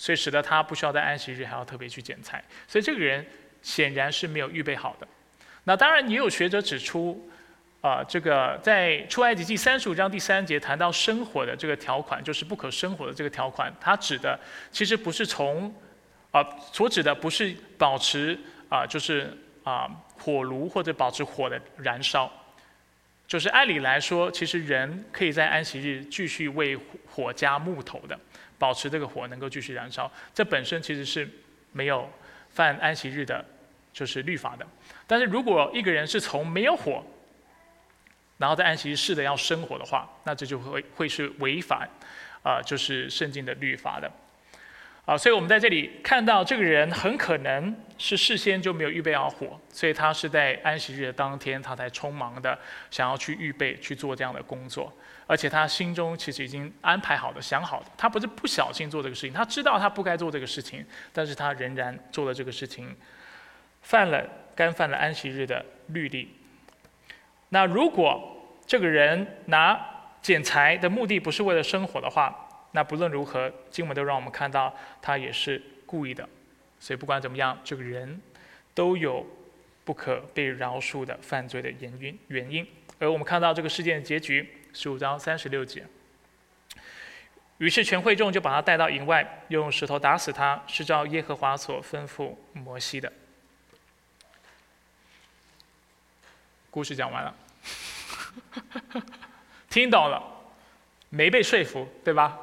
[0.00, 3.26] 所以使得他不需要在安息日还要特别去捡菜，所以这个人
[3.62, 5.08] 显然是没有预备好的。
[5.64, 7.28] 那当然也有学者指出，
[7.80, 14.38] 啊，这个在出埃及记三十五章第三节谈到生火的这个条款，就是不可生火的这个条款，它指的
[14.70, 15.74] 其实不是从，
[16.30, 22.32] 啊，所指的不是保持啊，就是啊火炉或者保持火的燃烧，
[23.28, 28.18] 就是按理来说，其实人可以在安息日继续为火加木头的。
[28.58, 31.28] 保持这个火能够继续燃烧，这本身其实是
[31.70, 32.10] 没有
[32.50, 33.44] 犯安息日的，
[33.92, 34.66] 就是律法的。
[35.06, 37.04] 但是如果一个人是从没有火，
[38.36, 41.88] 然后在安息日试着要生火的话，那这就会会是违反
[42.42, 44.10] 啊，就是圣经的律法的。
[45.04, 52.56] 啊，所以我们在这里看到这个人很可能是事先就没有预备好火，所以他是在安息日的当天，他才匆忙的
[52.90, 54.92] 想要去预备去做这样的工作，
[55.26, 62.96] 而且他心中其实已经安排好的、想好的，他不是不小心做这个事情，他知道他不该做这个事情，但是他仍然做了这个事情，
[63.82, 66.34] 犯了干犯了安息日的律例。
[67.48, 69.78] 那如果这个人拿
[70.22, 76.28] 剪裁的目的不是为了生火的话，那不论如何，经文都让我们看到他也是故意的，
[76.80, 78.20] 所以不管怎么样，这个人
[78.74, 79.26] 都有
[79.84, 82.18] 不可被饶恕的犯罪的原因。
[82.28, 82.66] 原因，
[82.98, 85.86] 而我们看到这个事件的结局，十五章三十六节。
[87.58, 93.12] 于是全会众就把他带到营外，用石头打死他，是照耶和华所吩咐摩西的。
[96.70, 97.34] 故事讲完了，
[99.68, 100.22] 听懂了，
[101.08, 102.38] 没被说服，对吧？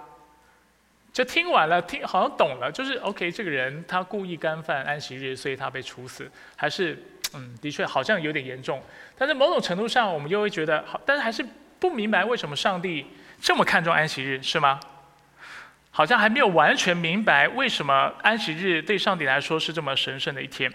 [1.16, 7.02] 就听完了，听好像懂了，就是 OK，这个人他故意干犯安息日，所以他被处死，还是
[7.34, 8.84] 嗯，的确好像有点严重。
[9.18, 11.42] 但是某种程度上，我们又会觉得好，但是还是
[11.80, 13.06] 不明白为什么上帝
[13.40, 14.78] 这么看重安息日，是吗？
[15.90, 20.70] 好像还没有完全明白为什么安息日对上帝来说是这么神圣的一天。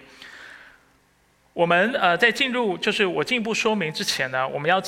[1.52, 4.82] 我们呃，在进入就是我进一步说明之前呢，我们要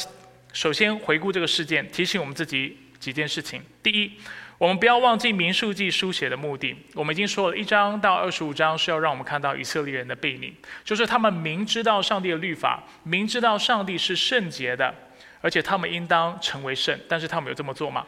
[0.54, 3.62] 首先回顾这个事件，提醒我们自己几件事情。
[3.82, 4.12] 第一。
[4.62, 6.72] 我们不要忘记民数记书写的目的。
[6.94, 14.94] 我们已经说了一章到二十五章是要让我们看到以色列人的背逆，就是他们明知道上帝的律法，明知道上帝是圣洁的，
[15.40, 18.06] 而且他们应当成为圣，但是他们有这么做吗？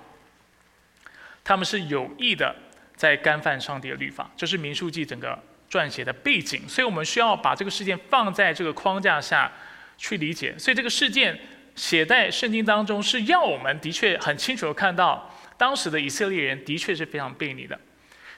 [1.43, 2.55] 他们是有意的
[2.95, 5.37] 在干犯上帝的律法，这是民数记整个
[5.69, 6.69] 撰写的背景。
[6.69, 9.51] 所以我们需要把这个事件放在这个框架下
[9.99, 10.57] 去理解。
[10.57, 11.37] 所以这个事件
[11.75, 15.29] 写在圣经当中，是要我们的确很清楚的看到。
[15.57, 17.79] 当时的以色列人的确是非常背逆的。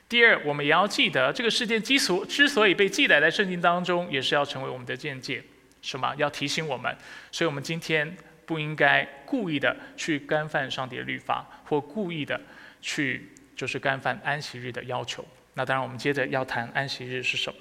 [0.08, 5.42] 第二，我们也要记得，这个事件之所之所以被记载在圣经当中，也是要成为我们的见解，
[5.82, 6.14] 是吗？
[6.16, 6.96] 要提醒我们，
[7.32, 12.40] 所以我们今天不应该故意的去干犯上帝的律法，或故意的
[12.80, 15.26] 去就是干犯安息日的要求。
[15.54, 17.58] 那当然，我们接着要谈安息日是什么。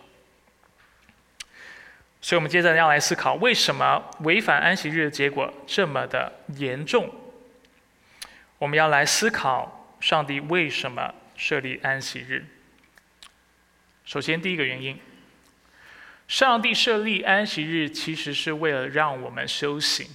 [2.22, 7.12] 所以我们接着要来思考，为什么违反安息日的结果这么的严重？
[8.66, 12.44] 我们要来思考上帝为什么设立安息日。
[14.06, 15.00] 首先，第一个原因，
[16.28, 20.08] 上帝设立安息日其实是为了让我们修行。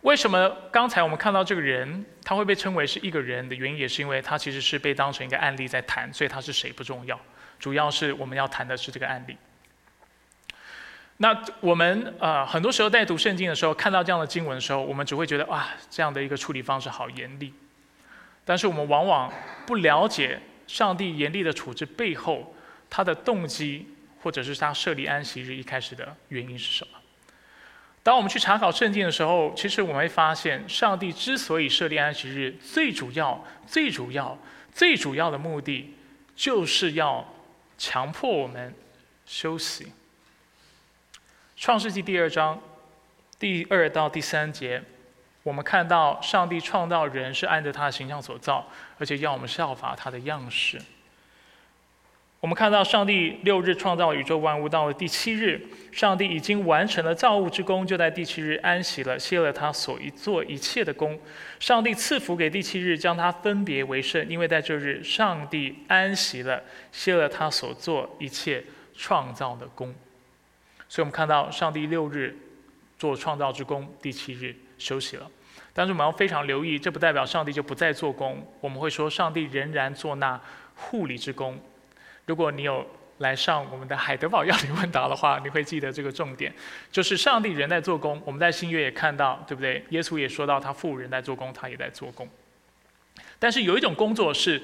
[0.00, 7.20] 为什么刚才我们看到这个人他会被称为是一个人的原因，也是因为他其实是被当成一个案例在谈，所以他是谁不重要，
[7.58, 9.36] 主要是我们要谈的是这个案例。
[11.22, 17.54] 那我们呃很多时候在读圣经的时候，看到这样的经文的时候，我们只会觉得啊，这样的一个处理方式好严厉。
[18.44, 19.32] 但是我们往往
[19.64, 22.52] 不了解上帝严厉的处置背后，
[22.90, 23.86] 他的动机，
[24.20, 26.98] 或者是他设立安息日一开始的原因是什么。
[28.02, 34.36] 当我们去查考圣经的时候，其实我们会发现，上帝之所以设立安息日，最主要、最主要、
[34.72, 35.94] 最主要的目的，
[36.34, 37.24] 就是要
[37.78, 38.74] 强迫我们
[39.24, 39.86] 休息。
[41.62, 42.60] 创世纪第二章
[43.38, 44.82] 第二到第三节，
[45.44, 48.66] 我们看到上帝创造人是按照他的形象所造，
[48.98, 50.76] 而且要我们效法他的样式。
[52.40, 61.16] 我们看到上帝六日创造宇宙万物，到了第七日，上帝已经完成了造物之功，就在第七日安息了，歇了他所一做一切的功。
[61.60, 68.64] 上帝赐福给第七日，将它分别为圣，因为在这日，上帝安息了，歇了他所做一切
[68.96, 69.94] 创造的功。
[70.92, 72.36] 所以我们看到上帝六日
[72.98, 75.26] 做创造之功，第七日休息了。
[75.72, 78.46] 但是我们要非常留意，这不代表上帝就不再做工。
[78.60, 80.38] 我们会说，上帝仍然做那
[80.74, 81.58] 护理之功。
[82.26, 82.86] 如果你有
[83.20, 86.52] 来上我们的海德堡要理问答的话，你会记得这个重点，
[86.90, 88.20] 就是上帝仍在做工。
[88.26, 89.82] 我们在新约也看到，对不对？
[89.88, 92.28] 耶稣也说到，他父人在做工，他也在做工。
[93.38, 94.60] 但是有一种工作是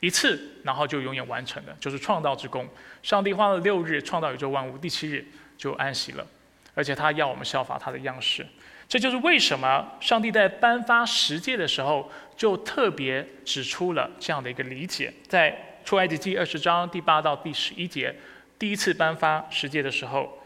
[0.00, 2.66] 一次，然后就永远完成的，就是创造之功。
[3.02, 5.22] 上帝花了六日创造宇宙万物，第七日
[5.56, 6.26] 就安息了，
[6.74, 8.46] 而且他要我们效法他的样式。
[8.88, 15.68] 这就是为什么上帝在颁发十诫的时候，就特别指出了这样的一个理解，在。
[15.84, 18.14] 出埃及记二十章第八到第十一节，
[18.56, 20.38] 第一次颁发十诫的时候，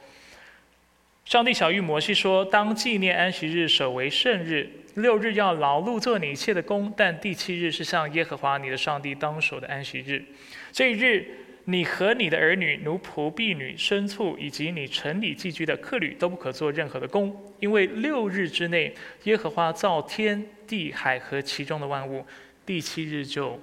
[1.26, 4.70] 上帝小谕摩西说：“当纪念安息日，守为圣日。
[4.94, 10.24] 六日要劳碌做你一切的工，但第七日是向耶和华你的上帝当守的安息日。
[10.72, 11.28] 这一日，
[11.68, 22.24] 你和你的儿女、奴仆、婢女、牲畜，以及你城里寄居的客旅，都不可做任何的工，因为六日之内，耶和华造天地海和其中的万物，
[22.64, 23.60] 第七日就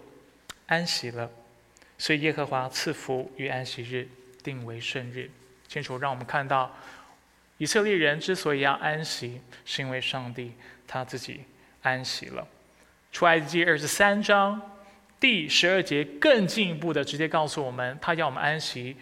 [0.67, 1.31] 安息了。”
[1.97, 4.05] 所以耶和华赐福与安息日，
[4.43, 5.31] 定为圣日。
[5.69, 6.75] 清楚让我们看到，
[7.57, 10.51] 以色列人之所以要安息，是因为上帝
[10.85, 11.39] 他自己
[11.81, 12.45] 安息了。
[13.13, 14.61] 出埃及记二十三章
[15.23, 18.93] 第十二节更进一步的直接告诉我们，他要我们安息，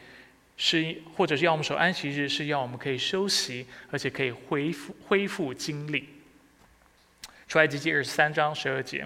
[0.55, 6.07] 是或者是要我们守安息日，是要我们可以休息，而且可以恢复恢复精力。
[7.47, 9.03] 出埃及记二十三章十二节。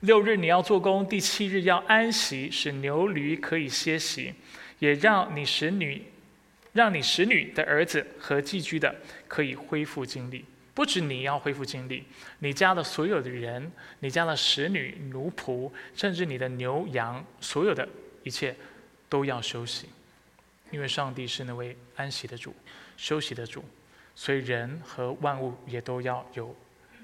[0.00, 4.32] 六日你要做工，第七日要安息，使牛驴可以歇息，
[4.78, 6.02] 也让你使女，
[6.72, 8.96] 让你使女的儿子和寄居的
[9.28, 10.42] 可以恢复精力。
[10.74, 12.04] 不止你要恢复精力，
[12.40, 17.88] 你家的所有的人，你家的使女、奴仆，甚至你的牛羊，所有的
[18.24, 18.54] 一切
[19.08, 19.88] 都要休息，
[20.72, 22.52] 因为上帝是那位安息的主，
[22.96, 23.64] 休息的主，
[24.16, 26.54] 所以人和万物也都要有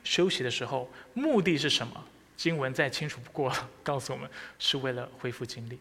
[0.02, 0.90] 休息的时候。
[1.14, 2.04] 目的是什么？
[2.36, 3.54] 经文再清楚不过，
[3.84, 4.28] 告诉我们
[4.58, 5.78] 是为了恢复精力。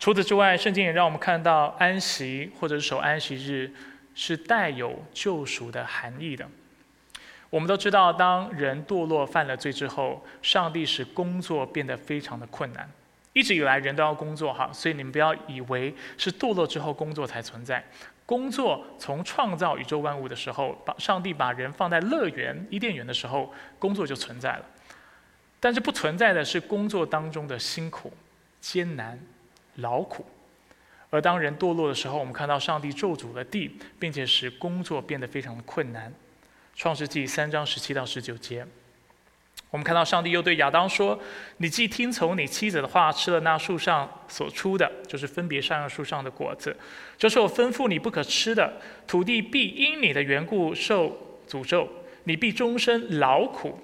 [0.00, 3.70] 除此之外，圣经也让我们看到安息或者是守安息日
[4.20, 6.44] 是带有救赎的含义的。
[7.50, 12.90] 我们都知道，当人堕落犯了罪之后，上帝使工作变得非常的困难。
[13.32, 17.82] 一直以来，人都要工作哈，所以你们不要以为是堕落之后工作才存在。
[18.26, 24.64] 工作从创造宇宙万物的时候，把上帝把人放在乐园伊甸园的时候，工作就存在了。
[25.60, 28.12] 但是不存在的是工作当中的辛苦、
[28.60, 29.16] 艰难、
[29.76, 30.26] 劳苦。
[31.10, 36.12] 而当人堕落的时候，我们看到上帝咒诅了地，并且使工作变得非常的困难。
[36.74, 38.66] 创世纪三章十七到十九节。
[39.70, 41.18] 我们看到上帝又对亚当说
[41.58, 46.74] ：“你既听从你妻子的话，吃了那树上所出的，就是分别善恶树上的果子，
[47.18, 48.72] 这是我吩咐你不可吃的。
[49.06, 51.14] 土地必因你的缘故受
[51.46, 51.86] 诅咒，
[52.24, 53.78] 你必终身劳苦。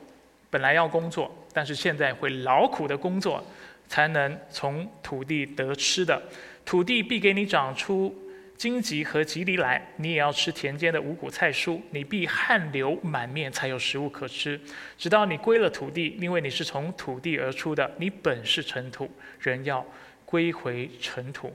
[0.48, 3.44] 本来要工作，但是现在会劳苦的工作，
[3.86, 6.22] 才能从土地得吃的。
[6.64, 8.14] 土地必给你长出。”
[8.56, 11.80] 荆棘和棘藜来，你也要吃田间的五谷菜蔬。
[11.90, 14.58] 你必汗流满面，才有食物可吃。
[14.96, 19.84] 直到你归了土地，因为你是从土地而出的，你本是尘土，人要
[20.24, 21.52] 归回尘土。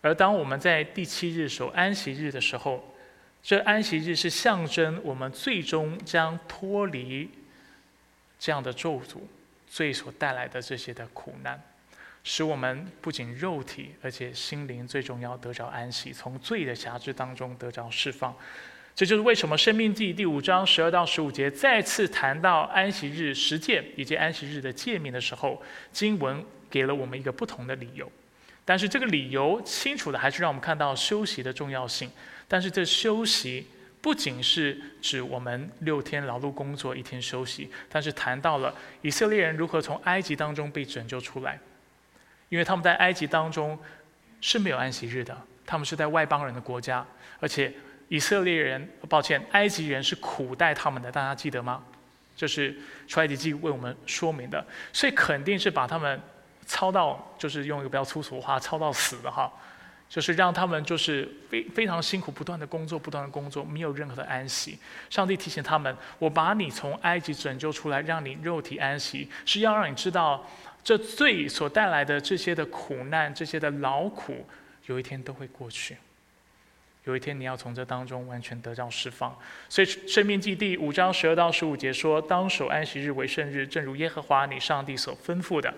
[0.00, 2.94] 而当我们在第七日守安息日的时候，
[3.42, 7.28] 这安息日是象征我们最终将脱离
[8.38, 9.18] 这样的咒诅，
[9.68, 11.60] 罪所带来的这些的苦难。
[12.30, 18.36] 使我们不仅肉体，而且心灵最重要得着安息，从罪的辖制当中得着释放。
[18.94, 28.12] 这就是为什么《生命记》第五章十二到十五节再次谈到安息日实践以及安息日的诫命的时候，经文给了我们一个不同的理由。
[28.62, 32.10] 但是这个理由清楚的还是让我们看到休息的重要性。
[32.46, 33.66] 但是这休息
[34.02, 41.58] 不仅是指我们六天劳碌工作一天休息，但是谈到了以色列人如何从埃及当中被拯救出来，
[42.48, 43.78] 因为他们在埃及当中
[44.40, 45.36] 是没有安息日的，
[45.66, 47.04] 他们是在外邦人的国家，
[47.40, 47.72] 而且
[48.08, 51.82] 以色列人，抱歉，埃及人是苦待他们的，大家记得吗？
[52.36, 52.74] 这是
[53.06, 56.20] 出埃及记为我们说明的，所以肯定是把他们
[56.66, 59.52] 操到，就是用一个比较粗俗的话，操到死的哈。
[60.08, 64.78] 就是让他们就是非非常辛苦，不断的工作，不断的工作，没有任何的安息。
[65.10, 70.48] 上帝提醒他们：“我把你从埃及拯救出来，让你肉体安息，是要让你知道，
[70.88, 74.46] 这罪所带来的这些的苦难，这些的劳苦，
[74.86, 75.94] 有一天都会过去。
[77.08, 79.34] 有一天你要从这当中完全得到释放。
[79.68, 85.72] 所以《生命记》第五章十二到十五节说：“当守安息日为圣日，正如耶和华你上帝所吩咐的。”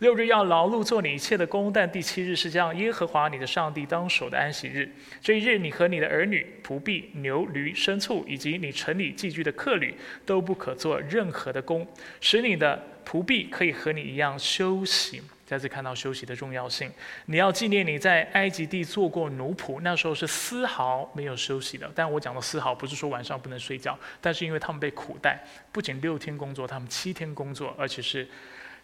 [0.00, 4.90] 六日要劳碌做你一切的工，但第七日是将耶和华你的上帝当守的安息日。
[5.20, 11.86] 这一日，你和你的儿女、仆婢、牛、驴、牲畜，以及你城里寄居的客旅，都不可做任何的工，
[12.22, 15.20] 使你的仆婢可以和你一样休息。
[15.50, 16.88] 再次看到休息的重要性。
[17.24, 21.90] 你要纪念你在埃及地做过奴仆，那时候是丝毫没有休息的。
[21.92, 25.42] 但我讲的丝毫，不是说晚上不能睡觉，但是因为他们被苦待，
[25.72, 28.28] 不仅六天工作，他们七天工作，而且是。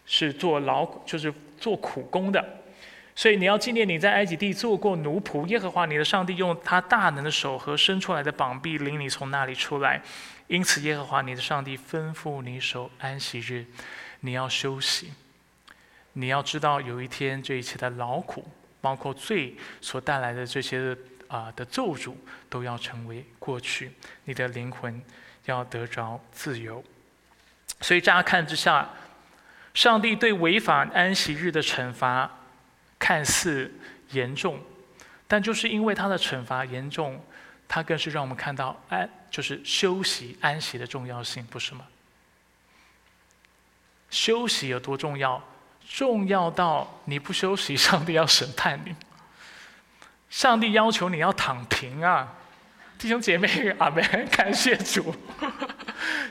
[0.09, 2.41] 是做劳，就是做苦工的，
[3.13, 5.45] 所以你要纪念你在埃及地做过奴仆。
[5.47, 10.01] 耶和华你的上帝用他大能的手和伸出来的膀臂领你从那里出来，
[10.47, 13.65] 因此耶和华你的上帝吩咐你守安息日，
[14.21, 15.11] 你要休息。
[16.19, 18.43] 你要知道有一天这一切的劳苦，
[18.81, 20.97] 包括罪所带来的这些
[21.27, 22.15] 啊的咒诅，
[22.49, 23.91] 都要成为过去，
[24.23, 24.99] 你的灵魂
[25.45, 26.83] 要得着自由。
[27.81, 28.89] 所以乍看之下。
[29.73, 32.27] 上帝对违反安息日的惩罚
[32.97, 33.71] 看似
[34.09, 34.59] 严重，
[35.27, 37.23] 但就是因为他的惩罚严重，
[37.67, 41.85] 他更是让我们看到安就是休息安息的重要性，不是吗？
[44.09, 45.43] 休息有多重要？
[45.89, 48.95] 重要到你不休息，上帝要审判你。
[50.29, 52.33] 上帝要求你要躺平啊！
[52.99, 54.03] 弟兄姐妹，阿门！
[54.31, 55.15] 感谢主。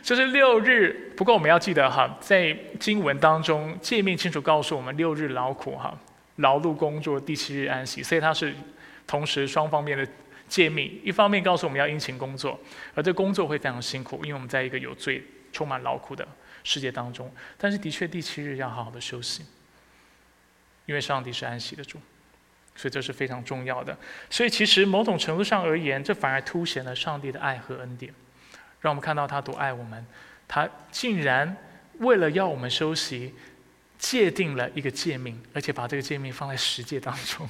[0.02, 5.96] 就是六日，不过我们要记得哈，在经文当中，诫命清楚告诉我们，六日劳苦哈，
[6.36, 8.54] 劳碌工作，第七日安息，所以它是
[9.06, 10.06] 同时双方面的
[10.48, 11.00] 诫命。
[11.02, 12.58] 一方面告诉我们要殷勤工作，
[12.94, 16.26] 而这工作会非常辛苦，因为我们在一个有罪、充满劳苦的
[16.66, 17.32] 世界当中。
[17.56, 19.46] 但是的确，第七日要好好的休息，
[20.86, 22.00] 因为上帝是安息的主，
[22.74, 23.96] 所以这是非常重要的。
[24.28, 28.12] 所以其实某种程度上而言，这反而凸显了上帝的爱和恩典。
[28.80, 30.04] 让我们看到他多爱我们，
[30.48, 31.56] 他竟然
[31.98, 33.32] 为了要我们休息，
[33.98, 37.48] 界定了一个诫命，而且把这个诫命放在十诫当中，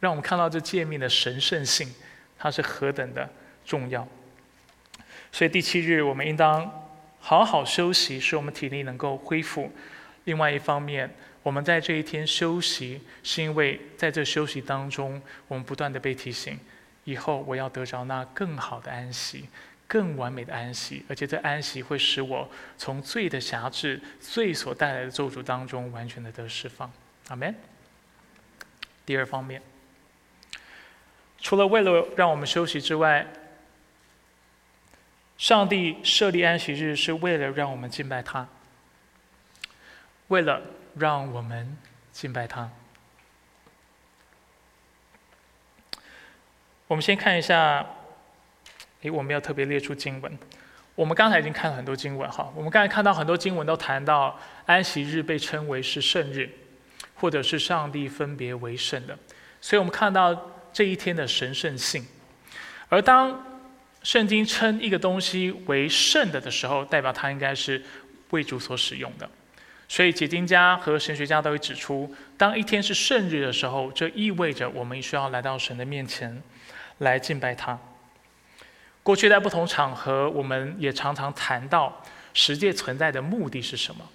[0.00, 1.92] 让我们看到这诫命的神圣性，
[2.38, 3.28] 它是何等的
[3.64, 4.08] 重要。
[5.30, 6.81] 所以第七日我们应当
[7.24, 9.70] 好好休息，使我们体力能够恢复。
[10.24, 11.08] 另外一方面，
[11.44, 16.58] 我们在这一天休息，是因为在这休息当中，我们不断的被提醒，
[17.04, 19.48] 以后我要得着那更好的安息。
[19.88, 22.48] 更完美的安息，而且这安息会使我
[22.78, 26.90] 从罪的辖制、罪所带来的咒诅当中完全的得释放。
[27.28, 27.54] 阿门。
[29.04, 29.60] 第二方面，
[31.38, 33.26] 除了为了让我们休息之外，
[35.42, 38.46] 上帝设立安息日是为了让我们敬拜他，
[40.28, 40.62] 为了
[40.94, 41.76] 让我们
[42.12, 42.70] 敬拜他。
[46.86, 47.84] 我们先看一下。
[49.00, 50.38] 诶，我们要特别列出经文。
[50.94, 52.52] 我们刚才已经看了很多经文，哈。
[52.54, 56.48] 我们刚才看到很多经文都谈到安息日被称为是圣日，
[57.16, 59.18] 或者是上帝分别为圣的。
[59.60, 62.06] 所以我们看到这一天的神圣性。
[62.88, 63.51] 而当
[64.02, 67.82] 圣经称一个东西为圣的的时候，代表它应该是
[68.30, 69.28] 为主所使用的。
[69.88, 76.42] 所以解经家和神学家都会指出，当一天是圣日的时候，这意味着我们需要来到神的面前
[76.98, 77.78] 来敬拜他。
[79.02, 84.08] 过去在不同场合，我们也常常谈到十诫存在的目的是什么。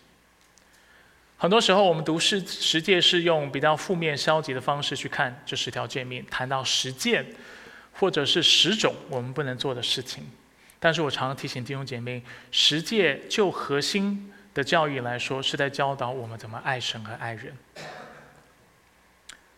[1.38, 7.24] 很多时候，我们读十十诫是用比较负面、消极的方式去看这十条诫命，谈到十件
[8.00, 10.30] 或者是十种我们不能做的事情。
[10.80, 17.58] 但是我常常提醒弟兄姐妹，十诫就核心的教育来说，是在教导我们怎么爱神和爱人。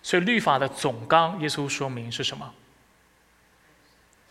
[0.02, 2.54] 所以律法的总纲，耶稣说明是什么？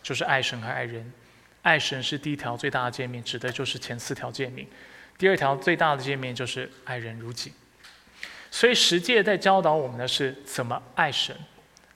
[0.01, 1.13] 就是爱神和爱人，
[1.61, 4.67] 爱神是第一条最大的诫命，指的就是前四条诫命。
[5.17, 7.53] 第二条最大的诫命就是爱人如己。
[8.49, 11.35] 所以十诫在教导我们的是怎么爱神，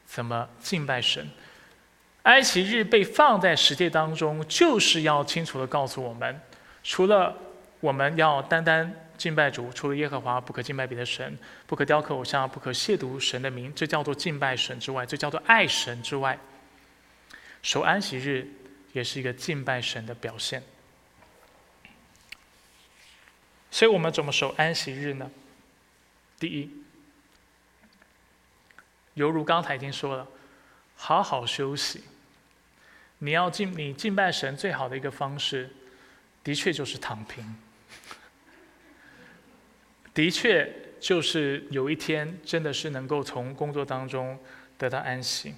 [0.05, 1.28] 怎么敬拜神。
[2.24, 6.42] 安息日被放在十诫当中，就是要清楚的告诉我们，
[6.82, 7.38] 除了
[7.82, 16.40] 我们要单单敬拜主，除了耶和华不可敬拜别的神，不可雕刻偶像，不可亵渎神的名，这叫做敬拜神之外，这叫做爱神之外，
[17.62, 18.48] 守安息日
[18.94, 20.64] 也是一个敬拜神的表现。
[23.70, 25.30] 所以我们怎么守安息日呢？
[26.40, 26.72] 第一，
[29.16, 30.26] 犹如刚才已经说了，
[30.96, 32.02] 好好休息。
[33.24, 35.70] 你要敬你敬拜神最好的一个方式，
[36.44, 37.56] 的确就是躺平。
[40.14, 40.70] 的确
[41.00, 44.38] 就是有一天真的是能够从工作当中
[44.78, 45.56] 得到安息。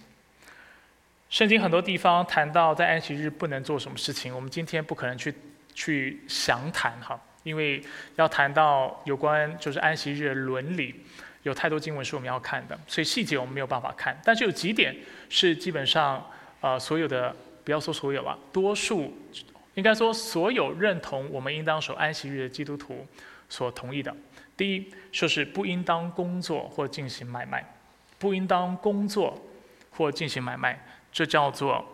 [1.28, 5.34] 圣经很多地方谈到在安息日不能做什么事情，我们今天不可能去
[5.74, 7.20] 去详谈哈。
[7.41, 7.84] 因为
[8.16, 11.03] 要谈到有关就是安息日的伦理，
[11.41, 14.16] 有太多经文是我们要看的，所以细节我们没有办法看。
[14.24, 14.95] 但是有几点
[15.30, 16.24] 是基本上，
[16.61, 17.36] 呃，所有的
[17.66, 19.13] 不要说所有吧，多数
[19.74, 23.05] 应该说所有认同我们应当守安息日的基督徒
[23.49, 24.16] 所同意的。
[24.55, 27.76] 第一，就是不应当工作或进行买卖，
[28.18, 29.45] 不应当工作
[29.89, 31.86] 或进行买卖，这叫做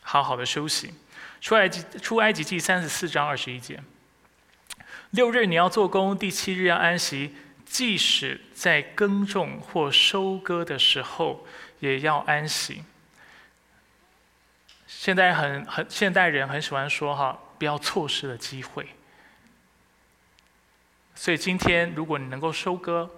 [0.00, 0.94] 好好的休息。
[1.40, 3.82] 出埃及出埃及记三十四章二十一节。
[5.10, 7.34] 六日你要做工，第七日要安息。
[7.66, 11.46] 即使在耕种或收割的时候，
[11.78, 12.82] 也要安息。
[14.92, 18.88] 现在很很现代人很喜欢说哈，不要错失了机会。
[21.14, 23.08] 所以今天如果你能够收割，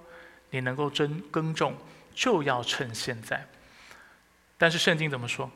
[0.50, 1.76] 你能够耕耕种，
[2.14, 3.48] 就要趁现在。
[4.58, 5.50] 但是圣经怎么说？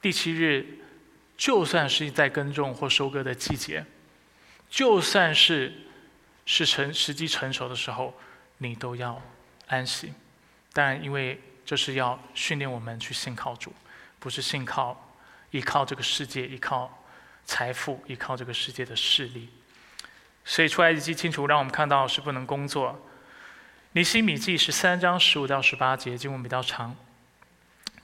[0.00, 0.80] 第七日。
[1.36, 3.84] 就算是在耕种或收割的季节，
[4.70, 5.74] 就算是
[6.46, 8.14] 是成时机成熟的时候，
[8.58, 9.20] 你都要
[9.66, 10.14] 安息。
[10.72, 13.72] 但，因为这是要训练我们去信靠主，
[14.18, 15.14] 不是信靠
[15.50, 17.02] 依靠这个世界，依靠
[17.44, 19.48] 财富，依靠这个世界的势力。
[20.44, 23.00] 所以出埃及记清楚让我们看到是不能工作。
[23.92, 26.94] 尼西米记十三章十五到十八节经文比较长，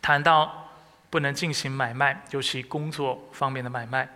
[0.00, 0.66] 谈到。
[1.10, 4.08] 不能进行买卖，尤其工作方面的买卖。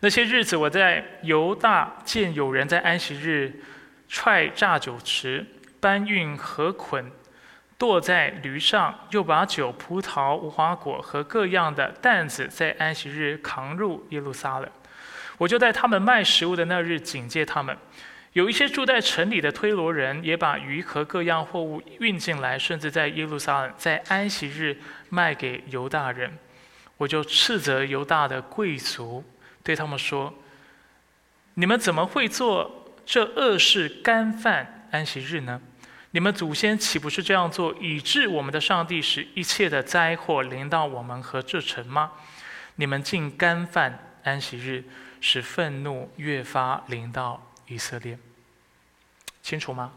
[0.00, 3.62] 那些日子，我在犹大见有人在安息日
[4.08, 5.44] 踹榨酒池，
[5.78, 7.12] 搬运禾捆，
[7.78, 14.68] 坐在驴上，又把酒、葡萄、无花果和各样的担子在安息日扛入耶路撒冷。
[15.36, 17.76] 我就在他们卖食物的那日警戒他们。
[18.32, 24.76] 有一些住在城里的推罗人也把鱼和各样货物运进来，甚至在耶路撒冷在安息日
[25.08, 26.36] 卖给犹大人。
[26.96, 29.24] 我就斥责犹大的贵族，
[29.62, 30.34] 对他们说
[31.54, 35.60] ：“你们怎么会做这恶事，干犯安息日呢？
[36.18, 42.10] 你们祖先岂不是这样做，以致我们的上帝使一切的灾祸临到我们和这城吗？
[42.74, 44.82] 你们竟干犯安息日，
[45.20, 48.18] 使愤怒越发临到以色列。”
[49.42, 49.92] 清楚吗？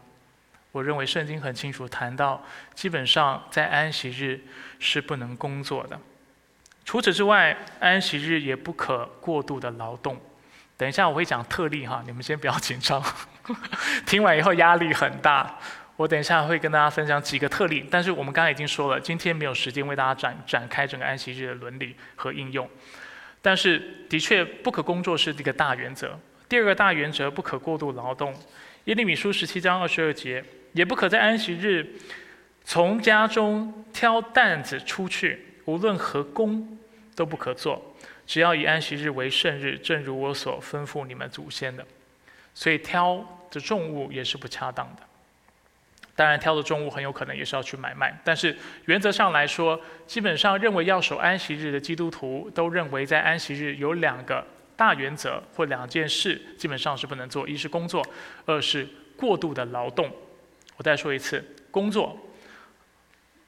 [0.70, 2.40] 我认为圣经很清楚谈到，
[2.72, 4.40] 基本上在安息日
[4.78, 5.98] 是不能工作的。
[6.84, 10.16] 除此之外，安息日也不可过度的劳动。
[10.76, 13.02] 等一下我会讲特例哈，你们先不要紧张。
[14.06, 15.58] 听完以后压力很大。
[15.96, 22.68] 我等一下会跟大家分享几个特例，但是我们刚才已经说了，今天没有时间为大家展展开整个安息日的伦理和应用。
[23.40, 26.18] 但是的确不可工作是一个大原则。
[26.48, 28.34] 第二个大原则，不可过度劳动。
[28.84, 31.86] 耶利米书十七章二十二节，也不可在安息日
[32.64, 36.78] 从家中挑担子出去，无论何工
[37.14, 37.94] 都不可做，
[38.26, 41.84] 只要以安息日为圣日，正如我所吩咐你们祖先的。
[42.54, 45.02] 所以挑的重物也是不恰当的。
[46.22, 54.46] 当然，挑的重物很有可能也是要去买卖，但是原则上来说，基本上认为要守安息日的基督徒都认为，在安息日有两个。
[54.76, 58.04] 大原则或两件事基本上是不能做：一是工作，
[58.46, 60.08] 二是过度的劳动。
[60.76, 62.16] 我再说一次，工作，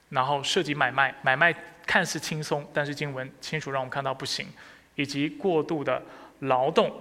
[0.09, 1.55] 然后涉及买卖，买卖
[1.87, 4.49] 看似轻松，但是经文清楚让我们看到不行，
[4.97, 6.03] 以及过度的
[6.41, 6.93] 劳动。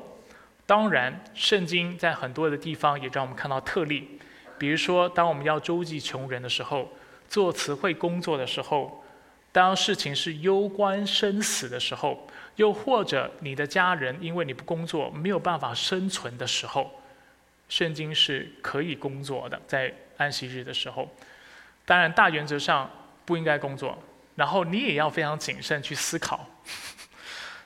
[0.68, 4.20] 当然，圣经在很多的地方也让我们看到特例，
[4.64, 6.88] 比如说，当我们要周济穷人的时候，
[7.28, 9.04] 做词汇工作的时候，
[9.52, 12.26] 当事情是攸关生死的时候。
[12.56, 16.90] 又或者你的家人因为你不工作没有办法生存的时候，
[17.68, 21.10] 圣经是可以工作的，在安息日的时候。
[21.84, 22.90] 当然，大原则上
[23.26, 24.02] 不应该工作。
[24.36, 26.48] 然后你也要非常谨慎去思考，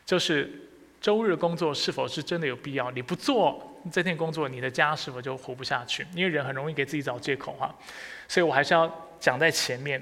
[0.04, 0.68] 就是
[1.00, 2.90] 周日工作是否是真的有必要？
[2.90, 6.06] 你不做，这天工作，你的家是否就活不下去？
[6.14, 7.74] 因为人很容易给自己找借口哈，
[8.28, 10.02] 所以我还是要讲在前面。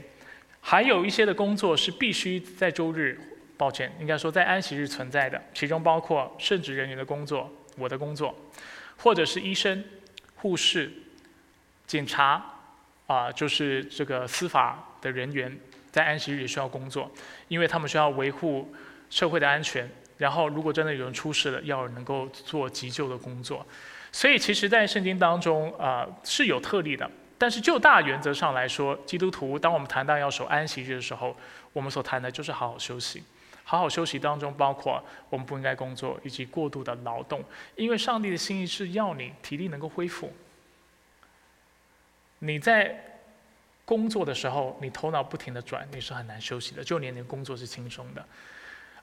[0.60, 3.20] 还有一些的工作是必须在周日，
[3.56, 8.36] 抱歉，应该说在安息日存在的，其中包括圣职人员的工作，我的工作，
[8.98, 9.84] 或者是医生、
[10.36, 10.92] 护士、
[11.86, 12.44] 警察，
[13.06, 15.56] 啊，就是这个司法的人员，
[15.92, 17.12] 在安息日也需要工作，
[17.48, 18.74] 因为他们需要维护
[19.12, 19.88] 社会的安全。
[20.18, 23.66] 然后，如果真的有人出事了，要能够做急救的工作。
[24.12, 27.10] 所以，其实，在圣经当中，啊，是有特例的。
[27.38, 31.36] 但是，就大原则上来说，基督徒，当我们谈到要守安息日的时候，
[31.74, 33.24] 我们所谈的就是好好休息。
[33.68, 37.44] 好好休息当中，包括我们不应该工作以及过度的劳动，
[37.76, 40.32] 因为上帝的心意是要你体力能够恢复。
[42.40, 43.20] 你在
[43.84, 46.84] 工作的时候，你头脑不停的转，你是很难休息的。
[46.84, 48.24] 就连你工作是轻松的。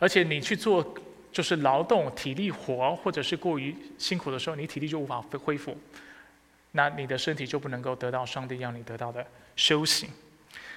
[0.03, 0.95] 而且你去做
[1.31, 5.79] 就是劳动体力活，或者是过于辛苦的时候，你体力就无法恢恢复，
[6.73, 9.25] 那你的身体就不能够得到上帝让你得到的
[9.55, 10.11] 休息。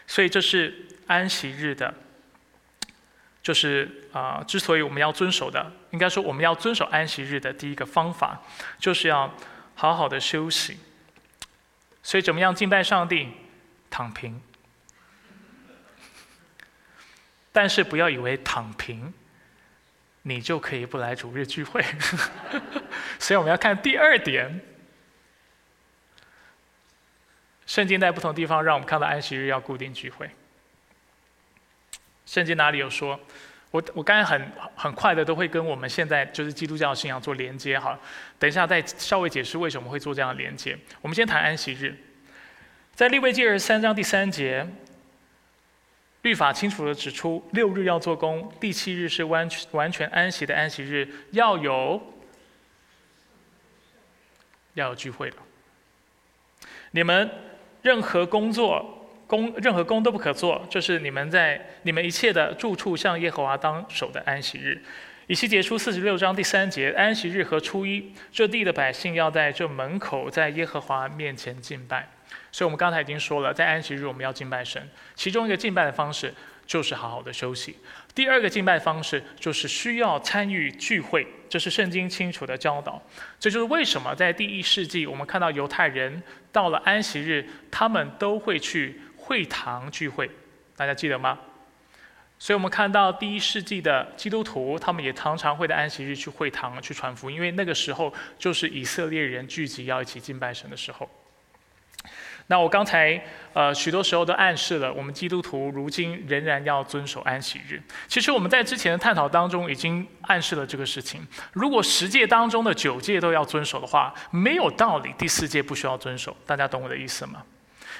[0.05, 1.91] 所以这是安息日的，
[3.41, 8.39] 就是啊，之所以我们要遵守的，应该说我们要遵守安息日的第一个方法，
[8.77, 9.33] 就是要
[9.73, 10.77] 好好的休息。
[12.03, 13.29] 所以怎么样敬拜上帝？
[13.89, 14.39] 躺平。
[17.55, 19.13] 但是不要以为躺平，
[20.23, 21.81] 你就可以不来主日聚会。
[23.17, 24.59] 所以我们要看第二点，
[27.65, 30.29] 圣经在不同地方让我们看到安息日要固定聚会。
[32.25, 33.17] 圣经哪里有说？
[33.71, 37.97] 我我刚才很很快的都会跟我们现在就是基督教信仰做连接哈。
[38.37, 40.77] 等一下再稍微解释为什么会做这样的连接。
[40.99, 41.95] 我们先谈安息日，
[42.93, 44.67] 在利未记二十三章第三节。
[46.25, 52.01] 律法清楚地指出，六日要做工，第七日是完完全安息的安息日，要有
[54.73, 55.37] 要有聚会的。
[56.89, 57.29] 你们
[57.83, 64.81] 任何工作工任何工都不可做，这是你们在你们一切的住处向耶和华当守的安息日。
[65.27, 72.14] 以西结书四十六章第三节，安息日和初一，这地的百姓要在这门口在耶和华面前敬拜。
[72.55, 76.33] 所以我们刚才已经说了，在安息日我们要敬拜神，其中一个敬拜的方式
[76.65, 77.75] 就是好好的休息。
[78.13, 83.01] 第二个敬拜方式就是需要参与聚会，这是圣经清楚的教导。
[83.37, 90.31] 这就是为什么在第一世纪，我们看到犹太人到了安息日，他们都会去会堂聚会，
[90.77, 91.37] 大家记得吗？
[92.39, 101.09] 所以我们看到第一世纪的基督徒，他们也常常会在安息日去会堂去传福音，因为那个时候就是以色列人聚集要一起敬拜神的时候。
[102.47, 103.19] 那我刚才
[103.53, 107.81] 呃许多时候都暗示了，我们基督徒如今仍然要遵守安息日。
[108.07, 111.25] 其实我们在之前的探讨当中已经暗示了这个事情。
[111.53, 116.37] 如果十诫当中的九诫都要遵守的话，没有道理第四诫不需要遵守。
[116.45, 117.41] 大家懂我的意思吗？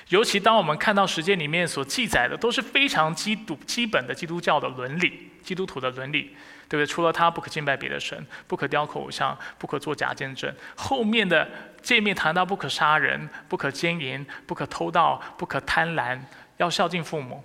[0.10, 6.36] 尤其当我们看到十诫里面所记载的都是非常基督基本的基督教的伦理，基督徒的伦理。
[6.82, 6.86] 对？
[6.86, 10.54] 除了他，不可敬拜别的神，不可雕刻偶像，不可做假见证。
[10.76, 11.50] 后面的
[11.82, 16.20] 界面谈到不可杀人，不可奸淫，不可偷盗，不可贪婪，
[16.58, 17.44] 要孝敬父母，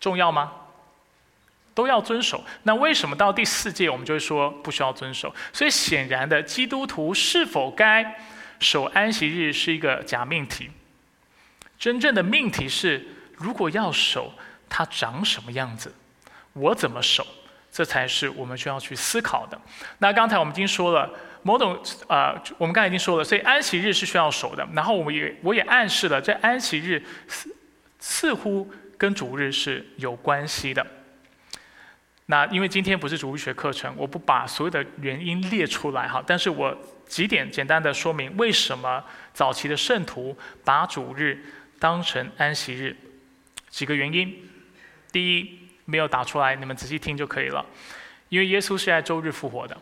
[0.00, 0.52] 重要吗？
[1.74, 2.42] 都要遵守。
[2.62, 5.34] 那为什么到第四届我们就会说不需要遵守？
[5.52, 8.18] 所以显然的，基督徒是否该
[8.58, 10.70] 守安息日是一个假命题。
[11.78, 14.32] 真正的命题是，如果要守，
[14.70, 15.94] 它长什么样子？
[16.54, 17.26] 我怎么守？
[17.76, 19.60] 这才是我们需要去思考的。
[19.98, 21.12] 那刚才我们已经说了，
[21.42, 24.66] 某种呃，我们刚才已经说了，所以安息日是需要守的。
[24.72, 27.54] 然后我们也我也暗示了，这安息日似
[27.98, 30.86] 似乎跟主日是有关系的。
[32.24, 36.74] 那因为今天不是主日学课程，我不把所有的原因列出来哈，但是我
[37.06, 39.04] 几点简单的说明为什么
[39.34, 41.44] 早期的圣徒把主日
[41.78, 42.96] 当成安息日，
[43.68, 44.34] 几个原因。
[45.12, 45.65] 第一。
[45.86, 47.64] 没有打出来，你们仔细听就可以了。
[48.28, 49.80] 因为耶稣是在周日复活的，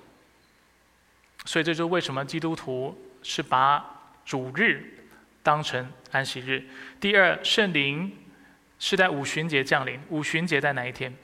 [1.47, 5.09] 所以这就是为什么基督徒是把主日
[5.43, 6.63] 当成安息日。
[7.01, 8.17] 第二，圣灵
[8.79, 9.99] 是在五旬节降临。
[10.11, 11.17] 五旬节在哪一天？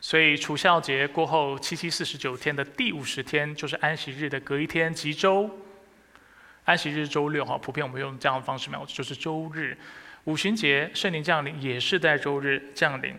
[0.00, 5.50] 所以除孝节过后七七四十九天的第五十天，就是安息日的隔一天，即周。
[6.64, 9.76] 安息日周六哈，普遍我们用这样的方式描述，就是周日。
[10.24, 13.12] 五旬节圣灵降临也是在周日降临。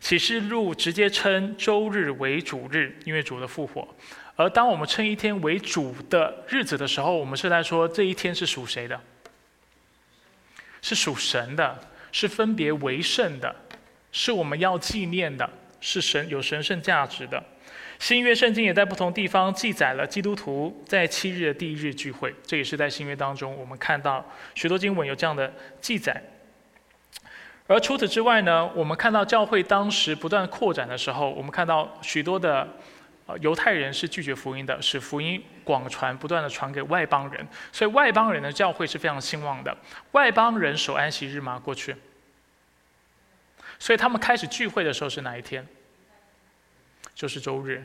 [0.00, 3.88] 启示录直接称周日为主日，因为主的复活。
[4.36, 9.00] 而当我们称一天为主的日子的时候，我们是在说这一天是属谁的？
[10.82, 11.80] 是属神的，
[12.12, 13.56] 是分别为圣的。
[14.10, 15.48] 是我们要纪念的，
[15.80, 17.42] 是神有神圣价值的。
[18.02, 26.20] 新约圣经也在不同地方记载了基督徒在七日的第一日聚会，这也是在新约当中我们看到许多经文有这样的记载。
[27.68, 32.68] 而除此之外呢，我们看到教会当时不断扩展的时候，我们看到许多的
[33.26, 39.78] 呃犹太人是拒绝福音的，使福音广传，不断的传给外邦人，所以外邦人的教会是非常兴旺的。
[40.10, 41.62] 外邦人守安息日吗？
[41.64, 41.94] 过去，
[43.78, 45.64] 所以他们开始聚会的时候是哪一天？
[47.14, 47.84] 就是周日、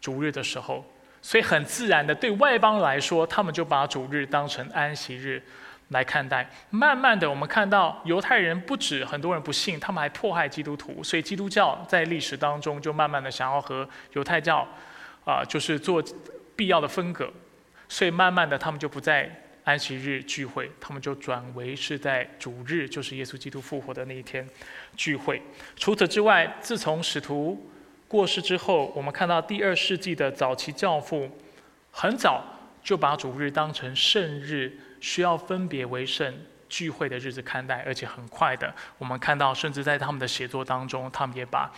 [0.00, 0.84] 主日的时候，
[1.20, 5.42] 所以很自然的，对外邦来说，他们就把主日当成安息日
[5.88, 6.48] 来看待。
[6.70, 14.66] 慢慢的，我们看到犹太人不止很多人不信，他们还迫害基督徒，所以基督教在历史当中就慢慢的想要和犹太教
[15.24, 16.02] 啊，就是做
[16.54, 17.32] 必要的分隔。
[17.88, 19.30] 所以慢慢的，他们就不在
[19.64, 24.46] 安息日聚会，他们就转为是在主日，就是耶稣基督复活的那一天
[24.94, 25.40] 聚会。
[25.74, 27.70] 除此之外，自从使徒
[28.08, 31.30] 过世之后，我们看到第二世纪的早期教父，
[31.90, 32.42] 很早
[32.82, 36.34] 就把主日当成圣日，需要分别为圣
[36.70, 41.70] 聚会的日子看待，而且很快的，我们看到甚至在他们的写作当中，他们也把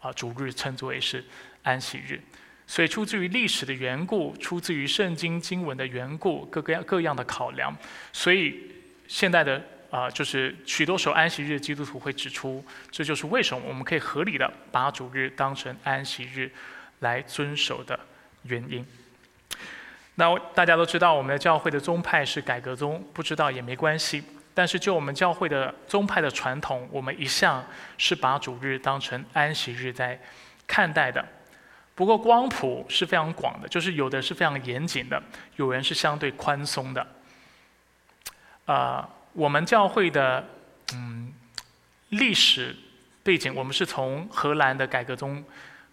[0.00, 1.22] 啊主日称作为是
[1.62, 2.18] 安息日。
[2.66, 7.76] 所以出自于历史的缘故，出自于圣经经文的缘故，各个各样的考量，
[8.12, 8.58] 所以
[9.06, 9.62] 现代的。
[9.90, 16.50] 啊，就是许多守安息日基督徒会指出，这就是为什么我们可以合理的把主日当成安息日
[16.98, 17.98] 来遵守的
[18.42, 18.84] 原因。
[20.16, 24.24] 那大家都知道，我们的教会的宗派是改革宗，不知道也没关系。
[24.52, 27.64] 但是就我们教会的宗派的传统，我们一向
[27.96, 30.18] 是把主日当成安息日在
[30.66, 31.24] 看待的。
[31.94, 35.22] 不过光谱是非常广的，就是有的是非常严谨的，
[35.56, 37.06] 有人是相对宽松的。
[38.64, 39.08] 啊。
[39.36, 40.42] 我们教会的
[40.94, 41.30] 嗯
[42.08, 42.74] 历史
[43.22, 45.44] 背景，我们是从荷兰的改革中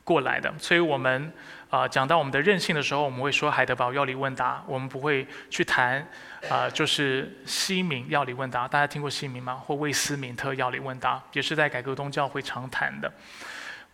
[0.05, 1.33] 过来的，所以我们
[1.69, 6.07] 啊讲到我们的任性的时候，我们会说海德堡要理问答，我们不会去谈
[6.49, 9.55] 啊就是西敏要理问答，大家听过西敏吗？
[9.55, 13.11] 或魏斯敏特要理问答，也是在改革宗教会常谈的。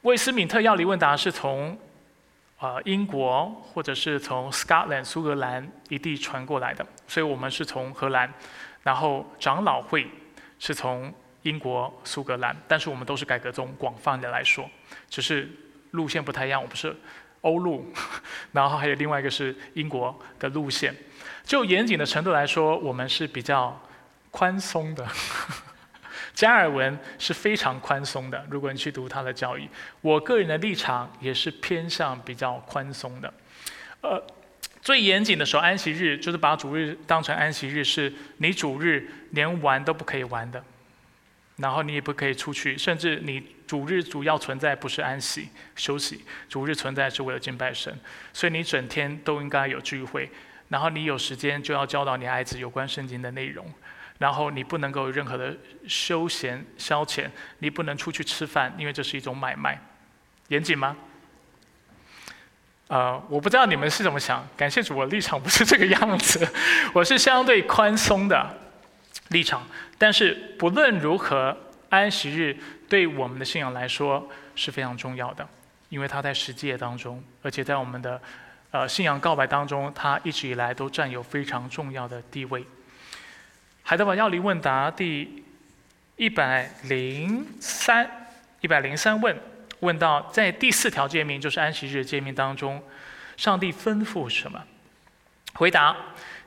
[0.01, 1.75] 魏斯敏特要理问答是从
[2.59, 8.31] 啊英国或者是从 Scotland 苏格兰一地传过来的，所以我们是从荷兰。
[8.89, 10.09] 然后长老会
[10.57, 11.13] 是从
[11.43, 14.67] 英国苏格兰，但是我们都是改革宗，广泛的来说，
[15.07, 15.47] 只是
[15.91, 16.59] 路线不太一样。
[16.59, 16.95] 我们是
[17.41, 17.85] 欧陆，
[18.51, 20.91] 然后还有另外一个是英国的路线。
[21.43, 23.79] 就严谨的程度来说，我们是比较
[24.31, 25.07] 宽松的。
[26.33, 28.43] 加尔文是非常宽松的。
[28.49, 29.69] 如果你去读他的教义，
[30.01, 33.31] 我个人的立场也是偏向比较宽松的。
[34.01, 34.19] 呃。
[34.81, 40.63] 最严谨的时候，安息日就是把主日当成安息日，是你主日连玩都不可以玩的，
[41.57, 47.93] 然后你也不可以出去，甚至你主日主要存在不是安息休息，主日存在是为了敬拜神，
[48.31, 50.29] 所以你整天都应该有聚会，
[50.69, 53.71] 然后你有时间就要教导你孩子有关圣经的内容，
[54.17, 55.55] 然后你不能够有任何的
[55.87, 59.79] 休闲消遣，你不能出去吃饭，因为这是一种买卖，
[60.47, 60.95] 严谨吗？
[62.89, 64.45] 呃，我不知道你们是怎么想。
[64.57, 66.45] 感谢主，我立场不是这个样子，
[66.91, 68.57] 我是相对宽松的
[69.27, 69.61] 立场。
[69.99, 71.55] 但是不论如何，
[71.89, 72.57] 安息日
[72.89, 75.47] 对我们的信仰来说是非常重要的，
[75.89, 78.19] 因为它在世界当中，而且在我们的
[78.71, 82.65] 呃信仰告白当中，它一直以来都占有非常重要的地位。
[83.83, 85.43] 海德堡要理问答第
[86.15, 88.09] 一百零三
[88.61, 89.37] 一百零三问。
[89.79, 92.83] 问到在第四条诫命，就是安息日诫命当中，
[93.37, 94.63] 上帝吩咐什么？
[95.53, 95.95] 回答：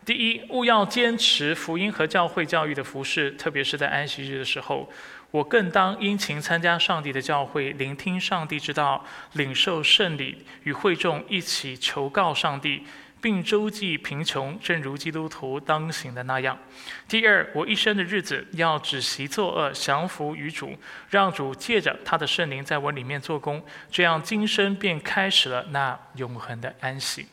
[0.04, 4.90] 第一，务要坚持福音和教会教育的服饰，特别是在安息日的时候，
[5.30, 12.86] 我更当殷勤参加上帝的教会，聆听上帝之道，领受圣礼，与会众一起求告上帝。
[13.22, 16.58] 并周济贫穷，正如基督徒当行的那样。
[17.06, 20.76] 第二，我一生的日子要止息作恶，降服于主，
[21.08, 27.28] 让主借着他的圣灵在我里面做工，这样今生便开始了那永恒的安息。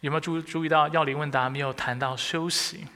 [0.00, 2.86] 有没有注注意到要灵问答没有谈到休息？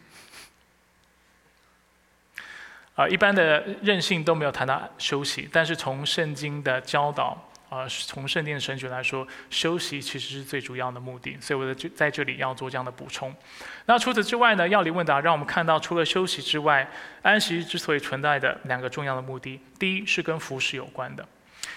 [2.94, 7.50] 啊，一般的任性都没有谈到休息，但是从圣经的教导。
[7.74, 13.34] 呃，从圣殿神学来说，休息其实是最主要的目的，所以我在在这里要做这样的补充。
[13.86, 14.68] 那除此之外呢？
[14.68, 16.88] 要理问答让我们看到，除了休息之外，
[17.22, 21.26] 安息日之所以存在的两个重要的目的，第一是跟服饰有关的，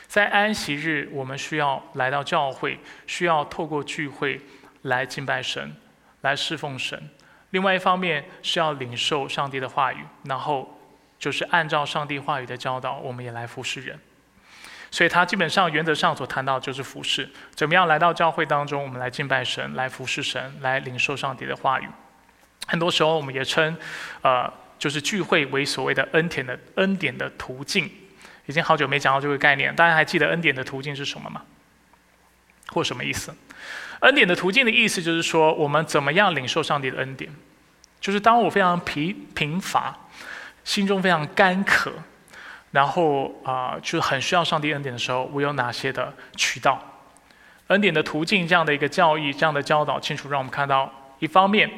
[0.05, 2.77] 在安息日我们需要来到教会，
[3.07, 4.39] 需要透过聚会
[4.83, 5.75] 来敬拜神，
[6.21, 6.99] 来侍奉神；
[7.49, 10.79] 另外一方面是要领受上帝的话语，然后
[11.17, 13.99] 就是按照上帝话语的教导，我们也来服侍人。
[14.89, 21.87] 所以，他基本上原则上所谈到就是服侍，怎么样来到教会当中，我们来敬拜神，来服侍神，来领受上帝的话语。
[22.65, 23.75] 很多时候，我们也称，
[24.21, 27.89] 呃，就是聚会为所谓的恩典的恩典的途径。
[28.45, 31.41] 已经好久没讲到这个概念，大家还记得恩典的途径是什么吗？
[32.67, 33.35] 或什么意思？
[33.99, 37.29] 恩典的途径的意思就是说，我们怎么样领受上帝的恩典？
[37.99, 39.97] 就是当我非常疲贫乏，
[40.63, 41.91] 心中非常干渴。
[42.71, 46.79] 然后啊，就是很需要上帝恩典的时候，我有哪些的渠道？
[47.67, 51.69] 恩典的途径这样的一个教义，这样的教导，清楚让我们看到，一方面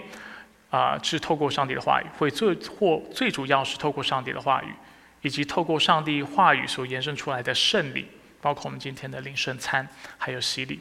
[0.69, 4.73] 啊是透过上帝的话语，会最或最主要是透过上帝的话语，
[5.21, 8.07] 以及透过上帝话语所延伸出来的圣礼，
[8.41, 9.87] 包括我们今天的领圣餐，
[10.17, 10.79] 还有洗礼。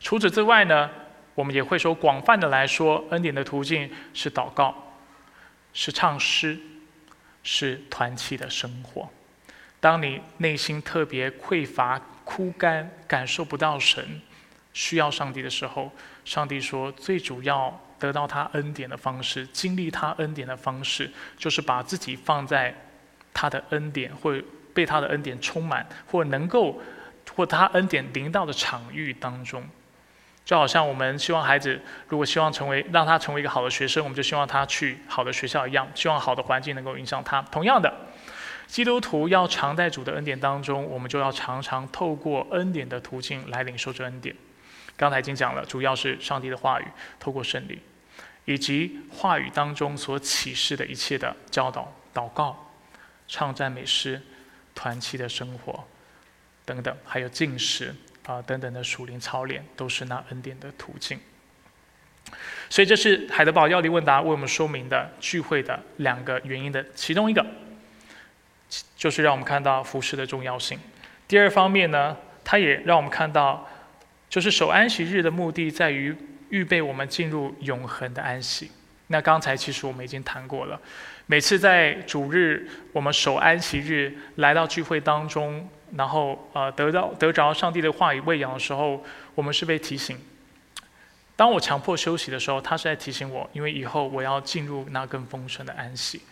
[0.00, 0.90] 除此之外呢，
[1.34, 4.74] 我们也会说广泛的来说，恩典的途径是祷告，
[5.72, 6.58] 是唱诗，
[7.42, 9.08] 是团契的生活。
[9.84, 14.02] 当你内心特别匮乏、枯干，感受不到神
[14.72, 15.92] 需要上帝的时候，
[16.24, 22.74] 上帝说，最主要得到他恩典的方式，经历他恩典的方式，就是把自己放在
[23.34, 24.34] 他的恩典，或
[24.72, 26.80] 被他的恩典充满，或能够
[27.36, 29.62] 或他恩典临到的场域当中。
[30.46, 31.78] 就好像我们希望孩子，
[32.08, 37.42] 如果希望成为让他成为一个好的学生，我们就希望他去好的学校一样，希望好的环境能够影响他。
[37.52, 37.92] 同样的。
[38.66, 44.34] 基督徒要常在主的恩典当中，我们就要常常透过恩典的途径来领受这恩典。
[44.96, 46.84] 刚才已经讲了，主要是上帝的话语，
[47.20, 47.78] 透过圣灵，
[48.44, 52.72] 以及话语当中所启示的一切的教导、祷告、
[53.28, 54.20] 唱赞美诗、
[54.74, 55.84] 团契的生活
[56.64, 57.94] 等等，还有进食
[58.26, 61.20] 啊等等的属灵操练，都是那恩典的途径。
[62.70, 67.44] 所以，这是海德堡要理问答为我们说明的聚会的两个原因的其中一个。
[68.96, 70.78] 就是让我们看到服饰的重要性。
[71.26, 73.68] 第二方面呢，它也让我们看到，
[74.28, 76.14] 就是守安息日的目的在于
[76.50, 78.70] 预备我们进入永恒的安息。
[79.08, 80.80] 那刚才其实我们已经谈过了，
[81.26, 89.04] 每次在主日我们守安息日来到聚会当中，然后呃得到得着上帝的话语喂养的时候，
[89.34, 90.18] 我们是被提醒。
[91.36, 96.22] 当我强迫休息的时候，他是在提醒我，因为以后我要进入那更丰盛的安息。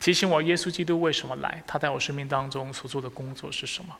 [0.00, 3.96] 提醒我耶稣基督为什么来，他在我生命当中所做的工作是什么，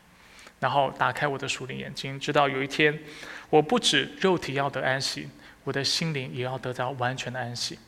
[0.60, 2.98] 然后打开我的属灵眼睛，直到有一天，
[3.50, 5.28] 我不止肉体要得安息，
[5.64, 7.78] 我的心灵也要得到完全的安息。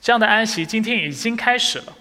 [0.00, 1.96] 这样的安息今天已经开始了，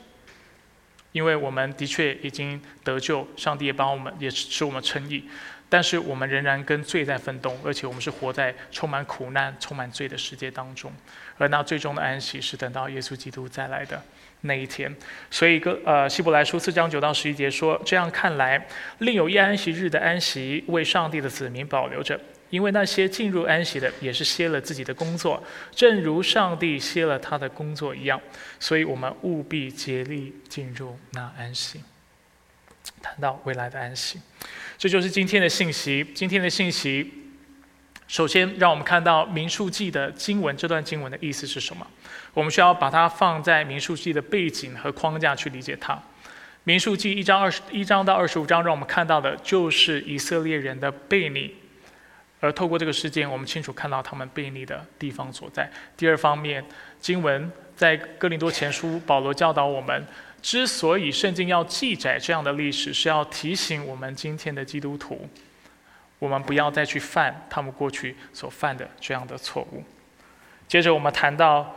[1.13, 5.29] 因为我们的确已经得救，上帝也帮我们，也使我们称义。
[5.69, 10.93] 但是我们仍然跟罪在奋斗，而且我们是活在充满苦难、充满罪的世界当中。
[11.39, 13.99] 而那最终的安息是等到耶稣基督再来的
[14.43, 14.95] 那一天。
[15.29, 18.67] 所以，个呃，希伯来书四章九到十一节说：这样看来，
[18.99, 22.19] 另有一安息日的安息为上帝的子民保留着，
[22.49, 28.21] 因为那些进入安息的也是歇了自己的工作，正如上帝歇了他的工作一样。
[28.59, 31.81] 所以我们务必竭力进入那安息。
[33.01, 34.19] 谈到未来的安息。
[34.77, 36.05] 这就是今天的信息。
[36.13, 37.09] 今天的信息，
[38.07, 41.87] 首先让我们看到民数记的经文，这段经文的意思是什么？
[42.33, 45.97] 我们需要把它放在民数记的背景和框架去理解它。
[46.63, 51.53] 民数记一章二十一章到二十五章，让我们看到的就是以色列人的悖逆，
[52.39, 55.69] 而透过这个事件，我们清楚看到他们悖逆的地方所在。
[55.97, 56.63] 第二方面，
[56.99, 60.05] 经文在哥林多前书，保罗教导我们。
[60.41, 65.29] 之所以圣经要记载这样的历史，是要提醒我们今天的基督徒，
[66.19, 69.81] 我们不要再去犯他们过去所犯的这样的错误。
[70.67, 71.73] 接着我们谈到，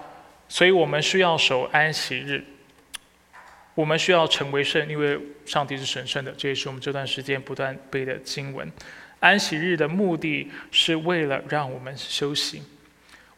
[0.48, 2.44] 所以我们需要守安息日，
[3.74, 6.32] 我们需要成为圣，因为上帝是神圣的。
[6.32, 8.70] 这也是我们这段时间不断背的经文。
[9.18, 12.62] 安息日的目的是为了让我们休息。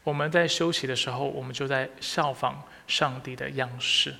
[0.04, 4.14] 我们在休息的时候，我们就在效仿上帝的样式。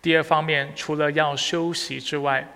[0.00, 2.46] 第二方面，除了要休息之外，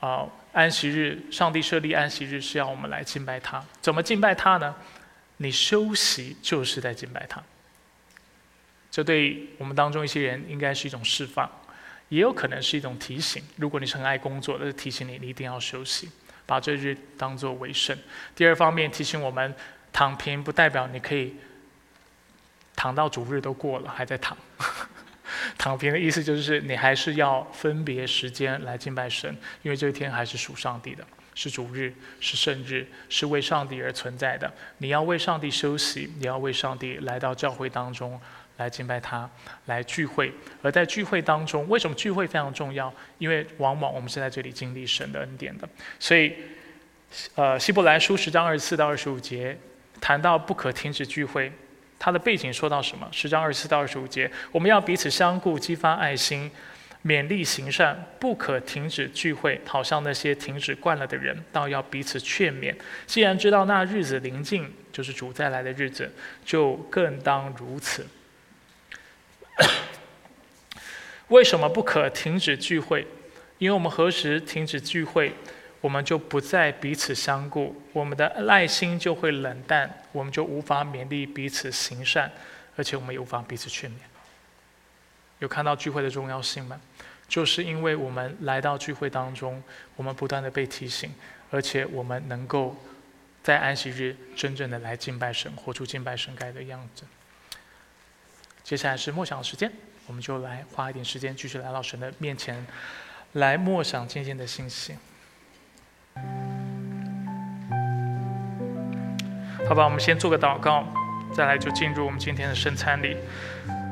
[0.00, 3.64] 啊，安息日，上帝设立安息日是要我们来敬拜他。
[3.80, 4.74] 怎么敬拜他呢？
[5.38, 7.42] 你休息就是在敬拜他。
[8.96, 11.46] 这对我们当中一些人应该是一种释放，
[12.08, 13.42] 也有可能是一种提醒。
[13.56, 16.08] 如果你是很爱工作，那是提醒你，你一定要休息，
[16.46, 17.94] 把这日当作为圣。
[18.34, 19.54] 第二方面，提醒我们，
[19.92, 21.34] 躺平不代表你可以
[22.74, 24.34] 躺到主日都过了还在躺。
[25.58, 34.50] 躺平的意思就是，你还是要分别时间来敬拜神，因为这一天还是属上帝的，是主日，是圣日，是为上帝而存在的。
[34.78, 38.18] 你要为上帝休息，你要为上帝来到教会当中
[38.56, 39.28] 来敬拜他，
[39.66, 40.32] 来聚会。
[40.62, 42.92] 而在聚会当中，为什么聚会非常重要？
[43.18, 45.68] 因为往往我们是在这里经历神的恩典的。
[45.98, 46.34] 所以，
[47.34, 49.56] 呃，希伯来书十章二十四到二十五节
[50.00, 51.52] 谈到不可停止聚会，
[51.98, 53.08] 它的背景说到什么？
[53.12, 56.50] 十章二十四到二十五节，我们要彼此相顾，激发爱心。
[57.04, 62.74] 勉励行善，不可停止聚会，好像那些停止惯了的人，倒要彼此劝勉。
[63.06, 66.12] 既然知道那日子临近，就是主再来的日子，
[66.44, 68.04] 就更当如此。
[71.28, 73.06] 为什么不可停止聚会？
[73.58, 75.32] 因为我们何时停止聚会，
[75.80, 82.30] 我们就不再彼此相顾，我们的耐心就会冷淡，我们就无法勉励彼此行善，
[82.76, 83.94] 而且我们也无法彼此劝勉。
[85.38, 86.80] 有看到聚会的重要性吗？
[87.28, 89.62] 就是因为我们来到聚会当中，
[89.96, 91.12] 我们不断的被提醒，
[91.50, 92.76] 而且我们能够
[93.42, 97.04] 在安息日真正的来敬拜神，活出敬拜神该的样子。
[98.66, 99.70] 接下来是默想时间，
[100.08, 102.66] 我们就来花一点时间，继续来到神的面前，
[103.34, 104.92] 来默想今天的信息。
[109.68, 110.84] 好吧，我们先做个祷告，
[111.32, 113.16] 再来就进入我们今天的圣餐里。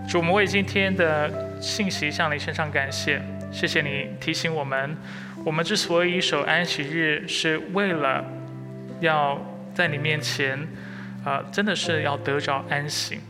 [0.09, 3.23] 主，我们为今天的信息向你献上感谢，
[3.53, 4.97] 谢谢你提醒我们，
[5.45, 8.25] 我们之所以守安息日，是为了
[8.99, 9.41] 要
[9.73, 10.67] 在你面前，
[11.25, 13.21] 啊，真的是要得着安息。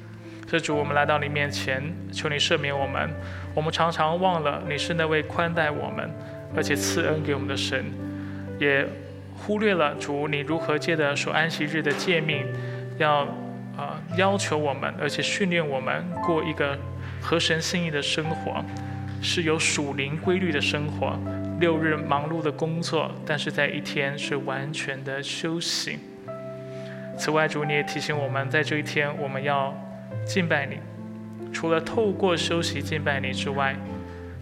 [0.46, 1.82] 所以主，我们来到你面前，
[2.12, 3.10] 求你赦免我们。
[3.54, 6.10] 我们常常忘了你是那位宽待我们，
[6.56, 7.84] 而且赐恩给我们的神，
[8.58, 8.86] 也
[9.36, 12.46] 忽略了主你如何借着守安息日的诫命，
[12.98, 13.26] 要。
[13.76, 16.78] 啊，要求我们，而且训练我们过一个
[17.20, 18.64] 合神心意的生活，
[19.20, 21.18] 是有属灵规律的生活。
[21.58, 25.98] 六日忙碌的工作，但是在一天是完全的休息。
[27.18, 29.74] 此外，主你也提醒我们在这一天，我们要
[30.26, 30.78] 敬拜你。
[31.52, 33.76] 除了透过休息敬拜你之外，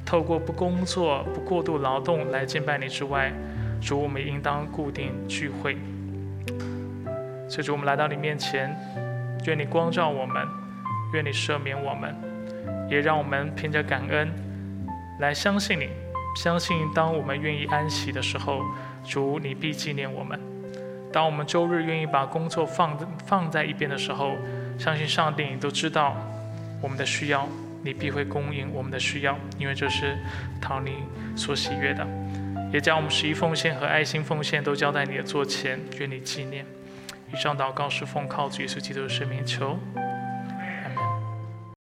[0.05, 3.33] 透过不工作、不过度劳动来敬拜你之外，
[3.81, 5.77] 主我们应当固定聚会。
[7.49, 8.75] 所以，主我们来到你面前。
[9.45, 10.47] 愿你光照我们，
[11.13, 12.15] 愿你赦免我们，
[12.89, 14.31] 也让我们凭着感恩
[15.19, 15.89] 来相信你。
[16.37, 18.63] 相信当我们愿意安息的时候，
[19.05, 20.39] 主你必纪念我们；
[21.13, 24.37] 当我们周日愿意把工作放放在一边的时候，
[24.83, 26.17] 相信上帝你都知道
[26.81, 27.49] 我们的需要，
[27.85, 30.19] 你必会供应我们的需要，因为这是
[30.61, 31.05] 讨你
[31.37, 32.05] 所喜悦的。
[32.73, 36.67] 也将我们十一奉献和爱心奉献都交在你的座前，愿你纪念。
[37.33, 39.79] 以上祷告是奉靠主耶稣基督的圣名求。